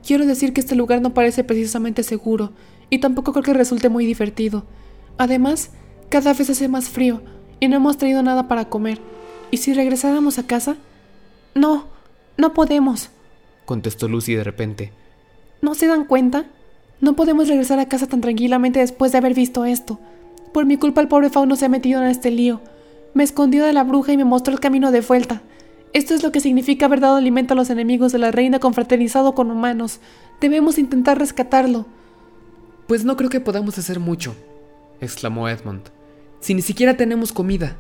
Quiero 0.06 0.26
decir 0.26 0.52
que 0.52 0.60
este 0.60 0.74
lugar 0.74 1.02
no 1.02 1.14
parece 1.14 1.44
precisamente 1.44 2.02
seguro, 2.02 2.52
y 2.88 2.98
tampoco 2.98 3.32
creo 3.32 3.42
que 3.42 3.54
resulte 3.54 3.88
muy 3.88 4.06
divertido. 4.06 4.64
Además, 5.18 5.70
cada 6.08 6.32
vez 6.32 6.50
hace 6.50 6.68
más 6.68 6.88
frío, 6.88 7.22
y 7.60 7.68
no 7.68 7.76
hemos 7.76 7.98
traído 7.98 8.22
nada 8.22 8.48
para 8.48 8.66
comer. 8.66 8.98
¿Y 9.50 9.58
si 9.58 9.74
regresáramos 9.74 10.38
a 10.38 10.46
casa? 10.46 10.76
No, 11.54 11.86
no 12.36 12.54
podemos, 12.54 13.10
contestó 13.64 14.08
Lucy 14.08 14.34
de 14.34 14.44
repente. 14.44 14.92
¿No 15.62 15.74
se 15.74 15.86
dan 15.86 16.04
cuenta? 16.04 16.46
No 17.00 17.16
podemos 17.16 17.48
regresar 17.48 17.78
a 17.78 17.88
casa 17.88 18.06
tan 18.06 18.20
tranquilamente 18.20 18.80
después 18.80 19.12
de 19.12 19.18
haber 19.18 19.34
visto 19.34 19.64
esto. 19.64 19.98
Por 20.52 20.66
mi 20.66 20.76
culpa 20.76 21.00
el 21.00 21.08
pobre 21.08 21.30
fauno 21.30 21.56
se 21.56 21.66
ha 21.66 21.68
metido 21.68 22.02
en 22.02 22.08
este 22.08 22.30
lío. 22.30 22.60
Me 23.14 23.24
escondió 23.24 23.64
de 23.64 23.72
la 23.72 23.84
bruja 23.84 24.12
y 24.12 24.16
me 24.16 24.24
mostró 24.24 24.52
el 24.52 24.60
camino 24.60 24.90
de 24.90 25.00
vuelta. 25.00 25.42
Esto 25.92 26.14
es 26.14 26.22
lo 26.22 26.30
que 26.30 26.40
significa 26.40 26.86
haber 26.86 27.00
dado 27.00 27.16
alimento 27.16 27.54
a 27.54 27.56
los 27.56 27.70
enemigos 27.70 28.12
de 28.12 28.18
la 28.18 28.30
reina 28.30 28.60
confraternizado 28.60 29.34
con 29.34 29.50
humanos. 29.50 30.00
Debemos 30.40 30.78
intentar 30.78 31.18
rescatarlo. 31.18 31.86
Pues 32.86 33.04
no 33.04 33.16
creo 33.16 33.30
que 33.30 33.40
podamos 33.40 33.78
hacer 33.78 33.98
mucho, 33.98 34.34
exclamó 35.00 35.48
Edmund. 35.48 35.82
Si 36.40 36.54
ni 36.54 36.62
siquiera 36.62 36.96
tenemos 36.96 37.32
comida. 37.32 37.76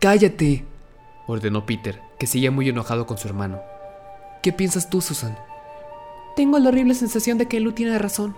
Cállate, 0.00 0.64
ordenó 1.26 1.66
Peter, 1.66 2.00
que 2.18 2.26
seguía 2.26 2.50
muy 2.50 2.68
enojado 2.68 3.06
con 3.06 3.18
su 3.18 3.28
hermano. 3.28 3.60
¿Qué 4.42 4.52
piensas 4.52 4.88
tú, 4.90 5.00
Susan? 5.00 5.36
Tengo 6.36 6.58
la 6.58 6.68
horrible 6.68 6.92
sensación 6.92 7.38
de 7.38 7.46
que 7.46 7.60
Lu 7.60 7.72
tiene 7.72 7.98
razón. 7.98 8.36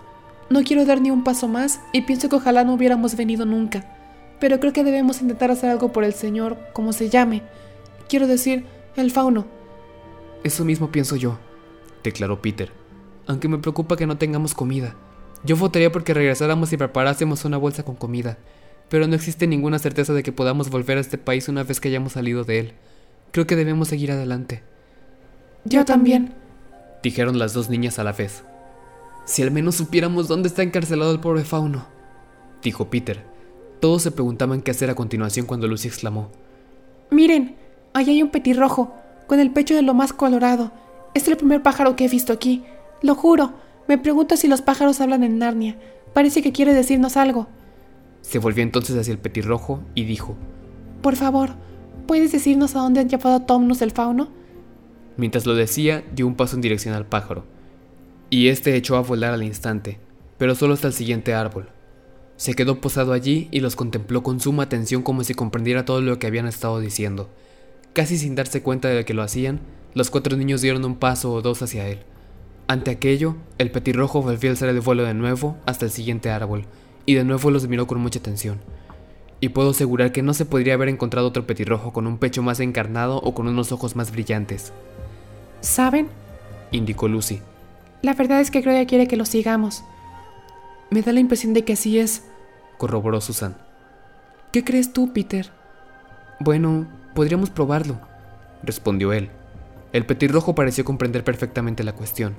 No 0.51 0.63
quiero 0.63 0.87
dar 0.87 1.01
ni 1.01 1.11
un 1.11 1.25
paso 1.25 1.49
más 1.49 1.81
y 1.93 2.03
pienso 2.03 2.29
que 2.29 2.37
ojalá 2.37 2.63
no 2.63 2.75
hubiéramos 2.75 3.17
venido 3.17 3.45
nunca. 3.45 3.93
Pero 4.39 4.61
creo 4.61 4.73
que 4.73 4.85
debemos 4.85 5.21
intentar 5.21 5.51
hacer 5.51 5.69
algo 5.69 5.93
por 5.93 6.05
el 6.05 6.13
señor, 6.13 6.57
como 6.73 6.93
se 6.93 7.11
llame. 7.11 7.43
Quiero 8.09 8.29
decir, 8.29 8.67
el 8.95 9.11
fauno. 9.11 9.47
Eso 10.45 10.65
mismo 10.65 10.93
pienso 10.93 11.17
yo, 11.17 11.41
declaró 12.05 12.41
Peter. 12.41 12.71
Aunque 13.27 13.49
me 13.49 13.59
preocupa 13.59 13.97
que 13.97 14.07
no 14.07 14.17
tengamos 14.17 14.55
comida. 14.55 14.95
Yo 15.43 15.57
votaría 15.57 15.91
porque 15.91 16.15
regresáramos 16.15 16.73
y 16.73 16.77
preparásemos 16.77 17.45
una 17.45 17.57
bolsa 17.57 17.85
con 17.85 17.97
comida. 17.97 18.39
Pero 18.89 19.09
no 19.09 19.17
existe 19.17 19.49
ninguna 19.49 19.81
certeza 19.81 20.13
de 20.13 20.23
que 20.23 20.31
podamos 20.31 20.71
volver 20.71 20.99
a 20.99 21.01
este 21.01 21.19
país 21.19 21.49
una 21.49 21.65
vez 21.65 21.81
que 21.81 21.89
hayamos 21.89 22.13
salido 22.13 22.45
de 22.45 22.61
él. 22.61 22.73
Creo 23.33 23.49
que 23.49 23.57
debemos 23.57 23.89
seguir 23.89 24.13
adelante. 24.13 24.63
Yo 25.65 25.85
también, 25.85 26.33
dijeron 27.03 27.39
las 27.39 27.53
dos 27.53 27.69
niñas 27.69 27.99
a 27.99 28.05
la 28.05 28.13
vez. 28.13 28.45
Si 29.25 29.43
al 29.43 29.51
menos 29.51 29.77
supiéramos 29.77 30.29
dónde 30.29 30.49
está 30.49 30.63
encarcelado 30.63 31.13
el 31.13 31.21
pobre 31.21 31.45
fauno, 31.45 31.87
dijo 32.63 32.89
Peter. 32.91 33.25
Todos 33.81 34.03
se 34.03 34.11
preguntaban 34.11 34.63
qué 34.63 34.71
hacer 34.71 34.91
a 34.91 34.95
continuación 34.95 35.47
cuando 35.47 35.69
Lucy 35.69 35.89
exclamó. 35.89 36.31
Miren, 37.11 37.57
ahí 37.95 38.11
hay 38.11 38.23
un 38.23 38.31
petirrojo, 38.31 38.95
con 39.27 39.39
el 39.39 39.53
pecho 39.53 39.75
de 39.75 39.83
lo 39.83 39.95
más 39.95 40.13
colorado. 40.13 40.73
Es 41.15 41.29
el 41.29 41.37
primer 41.37 41.63
pájaro 41.63 41.95
que 41.95 42.07
he 42.07 42.09
visto 42.09 42.33
aquí. 42.33 42.65
Lo 43.03 43.15
juro. 43.15 43.53
Me 43.87 43.99
pregunto 43.99 44.37
si 44.37 44.49
los 44.49 44.63
pájaros 44.63 45.01
hablan 45.01 45.23
en 45.23 45.39
Narnia. 45.39 45.79
Parece 46.13 46.43
que 46.43 46.53
quiere 46.53 46.75
decirnos 46.75 47.17
algo. 47.17 47.47
Se 48.23 48.39
volvió 48.39 48.63
entonces 48.63 48.97
hacia 48.97 49.13
el 49.13 49.19
petirrojo 49.19 49.81
y 49.95 50.05
dijo: 50.05 50.37
Por 51.01 51.17
favor, 51.17 51.51
¿puedes 52.07 52.33
decirnos 52.33 52.75
a 52.75 52.81
dónde 52.81 53.01
han 53.01 53.09
llevado 53.09 53.43
Tomnus 53.43 53.81
el 53.83 53.93
fauno? 53.93 54.29
Mientras 55.19 55.47
lo 55.47 55.57
decía, 55.57 56.05
dio 56.15 56.27
un 56.29 56.37
paso 56.37 56.55
en 56.55 56.63
dirección 56.63 56.95
al 56.95 57.05
pájaro, 57.05 57.45
y 58.31 58.49
este 58.49 58.77
echó 58.77 58.97
a 58.97 59.03
volar 59.03 59.35
al 59.35 59.43
instante, 59.43 59.99
pero 60.39 60.55
solo 60.55 60.75
hasta 60.75 60.87
el 60.87 60.93
siguiente 60.95 61.35
árbol. 61.35 61.69
Se 62.37 62.55
quedó 62.55 62.81
posado 62.81 63.13
allí 63.13 63.49
y 63.51 63.59
los 63.59 63.75
contempló 63.75 64.23
con 64.23 64.39
suma 64.39 64.63
atención 64.63 65.03
como 65.03 65.25
si 65.25 65.35
comprendiera 65.35 65.85
todo 65.85 66.01
lo 66.01 66.21
que 66.21 66.29
habían 66.29 66.47
estado 66.47 66.79
diciendo. 66.79 67.29
Casi 67.95 68.17
sin 68.17 68.37
darse 68.37 68.63
cuenta 68.63 68.87
de 68.89 69.05
que 69.05 69.13
lo 69.13 69.25
hacían, 69.25 69.59
los 69.93 70.09
cuatro 70.09 70.37
niños 70.37 70.61
dieron 70.61 70.85
un 70.85 70.95
paso 70.95 71.33
o 71.33 71.43
dos 71.43 71.63
hacia 71.63 71.89
él. 71.89 71.99
Ante 72.69 72.93
aquello, 72.93 73.35
el 73.59 73.73
petirrojo 73.73 74.23
volvió 74.23 74.51
a 74.51 74.53
alzar 74.53 74.69
el 74.69 74.81
vuelo 74.81 75.03
de 75.03 75.15
nuevo 75.15 75.57
hasta 75.67 75.85
el 75.85 75.91
siguiente 75.91 76.31
árbol, 76.31 76.65
y 77.07 77.15
de 77.15 77.25
nuevo 77.25 77.51
los 77.51 77.67
miró 77.67 77.89
con 77.89 77.99
mucha 77.99 78.21
atención. 78.21 78.61
Y 79.41 79.49
puedo 79.49 79.71
asegurar 79.71 80.13
que 80.13 80.23
no 80.23 80.33
se 80.33 80.45
podría 80.45 80.75
haber 80.75 80.91
encontrado 80.91 81.27
otro 81.27 81.45
petirrojo 81.45 81.93
con 81.93 82.07
un 82.07 82.19
pecho 82.19 82.45
más 82.45 82.61
encarnado 82.61 83.17
o 83.17 83.35
con 83.35 83.49
unos 83.49 83.73
ojos 83.73 83.97
más 83.97 84.13
brillantes. 84.13 84.73
¿Saben? 85.61 86.09
indicó 86.71 87.09
Lucy. 87.09 87.41
La 88.03 88.15
verdad 88.15 88.41
es 88.41 88.51
que 88.51 88.61
Gloria 88.61 88.87
quiere 88.87 89.09
que 89.09 89.17
lo 89.17 89.25
sigamos. 89.25 89.83
Me 90.91 91.03
da 91.03 91.13
la 91.13 91.21
impresión 91.21 91.53
de 91.53 91.65
que 91.65 91.73
así 91.75 91.99
es, 91.99 92.25
corroboró 92.79 93.21
Susan. 93.21 93.57
¿Qué 94.53 94.65
crees 94.65 94.93
tú, 94.93 95.13
Peter? 95.13 95.51
Bueno, 96.41 96.87
podríamos 97.15 97.51
probarlo, 97.51 97.99
respondió 98.63 99.13
él. 99.13 99.31
El 99.93 100.07
petirrojo 100.07 100.55
pareció 100.55 100.85
comprender 100.85 101.25
perfectamente 101.25 101.83
la 101.83 101.95
cuestión, 101.95 102.35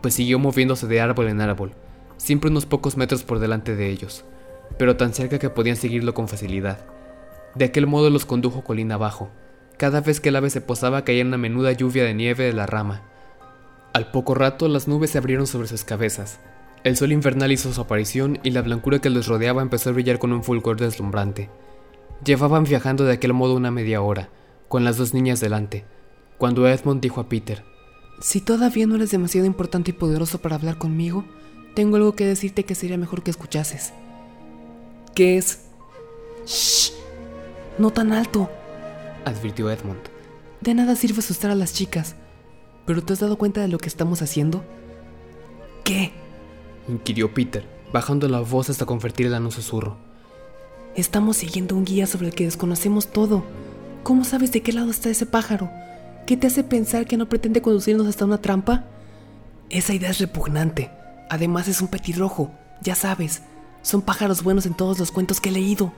pues 0.00 0.14
siguió 0.14 0.38
moviéndose 0.38 0.86
de 0.86 1.00
árbol 1.00 1.28
en 1.28 1.40
árbol, 1.40 1.72
siempre 2.16 2.50
unos 2.50 2.66
pocos 2.66 2.96
metros 2.96 3.24
por 3.24 3.38
delante 3.38 3.74
de 3.74 3.90
ellos, 3.90 4.24
pero 4.78 4.96
tan 4.96 5.12
cerca 5.12 5.38
que 5.38 5.50
podían 5.50 5.76
seguirlo 5.76 6.14
con 6.14 6.28
facilidad. 6.28 6.78
De 7.54 7.64
aquel 7.64 7.86
modo 7.86 8.10
los 8.10 8.26
condujo 8.26 8.62
colina 8.62 8.94
abajo. 8.94 9.30
Cada 9.80 10.02
vez 10.02 10.20
que 10.20 10.28
el 10.28 10.36
ave 10.36 10.50
se 10.50 10.60
posaba 10.60 11.04
caía 11.06 11.24
una 11.24 11.38
menuda 11.38 11.72
lluvia 11.72 12.04
de 12.04 12.12
nieve 12.12 12.44
de 12.44 12.52
la 12.52 12.66
rama. 12.66 13.00
Al 13.94 14.10
poco 14.10 14.34
rato 14.34 14.68
las 14.68 14.88
nubes 14.88 15.08
se 15.08 15.16
abrieron 15.16 15.46
sobre 15.46 15.68
sus 15.68 15.84
cabezas. 15.84 16.38
El 16.84 16.98
sol 16.98 17.12
infernal 17.12 17.50
hizo 17.50 17.72
su 17.72 17.80
aparición 17.80 18.40
y 18.42 18.50
la 18.50 18.60
blancura 18.60 18.98
que 18.98 19.08
los 19.08 19.26
rodeaba 19.26 19.62
empezó 19.62 19.88
a 19.88 19.92
brillar 19.94 20.18
con 20.18 20.34
un 20.34 20.44
fulgor 20.44 20.78
deslumbrante. 20.78 21.48
Llevaban 22.22 22.64
viajando 22.64 23.04
de 23.04 23.14
aquel 23.14 23.32
modo 23.32 23.56
una 23.56 23.70
media 23.70 24.02
hora, 24.02 24.28
con 24.68 24.84
las 24.84 24.98
dos 24.98 25.14
niñas 25.14 25.40
delante, 25.40 25.86
cuando 26.36 26.68
Edmund 26.68 27.00
dijo 27.00 27.22
a 27.22 27.30
Peter, 27.30 27.64
Si 28.20 28.42
todavía 28.42 28.86
no 28.86 28.96
eres 28.96 29.12
demasiado 29.12 29.46
importante 29.46 29.92
y 29.92 29.94
poderoso 29.94 30.42
para 30.42 30.56
hablar 30.56 30.76
conmigo, 30.76 31.24
tengo 31.74 31.96
algo 31.96 32.14
que 32.14 32.26
decirte 32.26 32.64
que 32.64 32.74
sería 32.74 32.98
mejor 32.98 33.22
que 33.22 33.30
escuchases. 33.30 33.94
¿Qué 35.14 35.38
es? 35.38 35.70
Shh, 36.44 36.92
no 37.78 37.90
tan 37.92 38.12
alto, 38.12 38.50
advirtió 39.24 39.70
Edmund. 39.70 40.00
De 40.60 40.74
nada 40.74 40.94
sirve 40.96 41.20
asustar 41.20 41.50
a 41.50 41.54
las 41.54 41.72
chicas. 41.72 42.16
¿Pero 42.86 43.02
te 43.02 43.12
has 43.12 43.20
dado 43.20 43.38
cuenta 43.38 43.60
de 43.60 43.68
lo 43.68 43.78
que 43.78 43.88
estamos 43.88 44.22
haciendo? 44.22 44.64
¿Qué? 45.84 46.12
inquirió 46.88 47.32
Peter, 47.32 47.64
bajando 47.92 48.28
la 48.28 48.40
voz 48.40 48.70
hasta 48.70 48.86
convertirla 48.86 49.36
en 49.36 49.44
un 49.44 49.52
susurro. 49.52 49.96
Estamos 50.96 51.36
siguiendo 51.36 51.76
un 51.76 51.84
guía 51.84 52.06
sobre 52.06 52.28
el 52.28 52.34
que 52.34 52.44
desconocemos 52.44 53.08
todo. 53.08 53.44
¿Cómo 54.02 54.24
sabes 54.24 54.50
de 54.52 54.62
qué 54.62 54.72
lado 54.72 54.90
está 54.90 55.08
ese 55.08 55.26
pájaro? 55.26 55.70
¿Qué 56.26 56.36
te 56.36 56.46
hace 56.46 56.64
pensar 56.64 57.06
que 57.06 57.16
no 57.16 57.28
pretende 57.28 57.62
conducirnos 57.62 58.06
hasta 58.06 58.24
una 58.24 58.40
trampa? 58.40 58.84
Esa 59.68 59.94
idea 59.94 60.10
es 60.10 60.18
repugnante. 60.18 60.90
Además 61.28 61.68
es 61.68 61.80
un 61.80 61.88
petirrojo, 61.88 62.50
ya 62.82 62.94
sabes. 62.94 63.42
Son 63.82 64.02
pájaros 64.02 64.42
buenos 64.42 64.66
en 64.66 64.74
todos 64.74 64.98
los 64.98 65.12
cuentos 65.12 65.40
que 65.40 65.50
he 65.50 65.52
leído. 65.52 65.92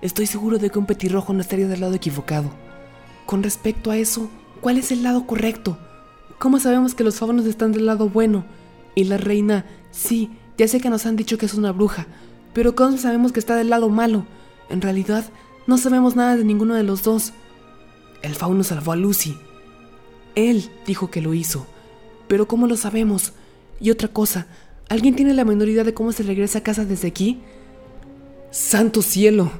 Estoy 0.00 0.26
seguro 0.26 0.58
de 0.58 0.70
que 0.70 0.78
un 0.78 0.86
petirrojo 0.86 1.32
no 1.32 1.40
estaría 1.40 1.66
del 1.66 1.80
lado 1.80 1.94
equivocado. 1.94 2.50
Con 3.26 3.42
respecto 3.42 3.90
a 3.90 3.96
eso, 3.96 4.30
¿cuál 4.60 4.78
es 4.78 4.92
el 4.92 5.02
lado 5.02 5.26
correcto? 5.26 5.76
¿Cómo 6.38 6.60
sabemos 6.60 6.94
que 6.94 7.02
los 7.02 7.18
faunos 7.18 7.44
están 7.46 7.72
del 7.72 7.86
lado 7.86 8.08
bueno? 8.08 8.44
Y 8.94 9.04
la 9.04 9.16
reina, 9.16 9.66
sí, 9.90 10.30
ya 10.56 10.68
sé 10.68 10.80
que 10.80 10.90
nos 10.90 11.06
han 11.06 11.16
dicho 11.16 11.36
que 11.36 11.46
es 11.46 11.54
una 11.54 11.72
bruja, 11.72 12.06
pero 12.54 12.76
¿cómo 12.76 12.96
sabemos 12.98 13.32
que 13.32 13.40
está 13.40 13.56
del 13.56 13.68
lado 13.68 13.88
malo? 13.88 14.26
En 14.70 14.80
realidad, 14.80 15.24
no 15.66 15.76
sabemos 15.76 16.14
nada 16.14 16.36
de 16.36 16.44
ninguno 16.44 16.74
de 16.74 16.84
los 16.84 17.02
dos. 17.02 17.32
El 18.22 18.34
fauno 18.34 18.62
salvó 18.62 18.92
a 18.92 18.96
Lucy. 18.96 19.36
Él 20.36 20.70
dijo 20.86 21.10
que 21.10 21.20
lo 21.20 21.34
hizo. 21.34 21.66
Pero 22.28 22.46
¿cómo 22.46 22.66
lo 22.68 22.76
sabemos? 22.76 23.32
Y 23.80 23.90
otra 23.90 24.08
cosa, 24.08 24.46
¿alguien 24.88 25.16
tiene 25.16 25.34
la 25.34 25.44
menor 25.44 25.68
idea 25.68 25.84
de 25.84 25.94
cómo 25.94 26.12
se 26.12 26.22
regresa 26.22 26.60
a 26.60 26.62
casa 26.62 26.84
desde 26.84 27.08
aquí? 27.08 27.40
¡Santo 28.50 29.02
cielo! 29.02 29.50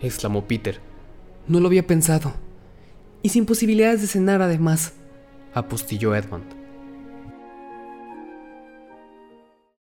exclamó 0.00 0.46
Peter. 0.46 0.80
No 1.46 1.60
lo 1.60 1.68
había 1.68 1.86
pensado. 1.86 2.34
Y 3.26 3.28
sin 3.28 3.44
posibilidades 3.44 4.02
de 4.02 4.06
cenar 4.06 4.40
además 4.40 4.92
apostilló 5.52 6.14
Edmund. 6.14 6.44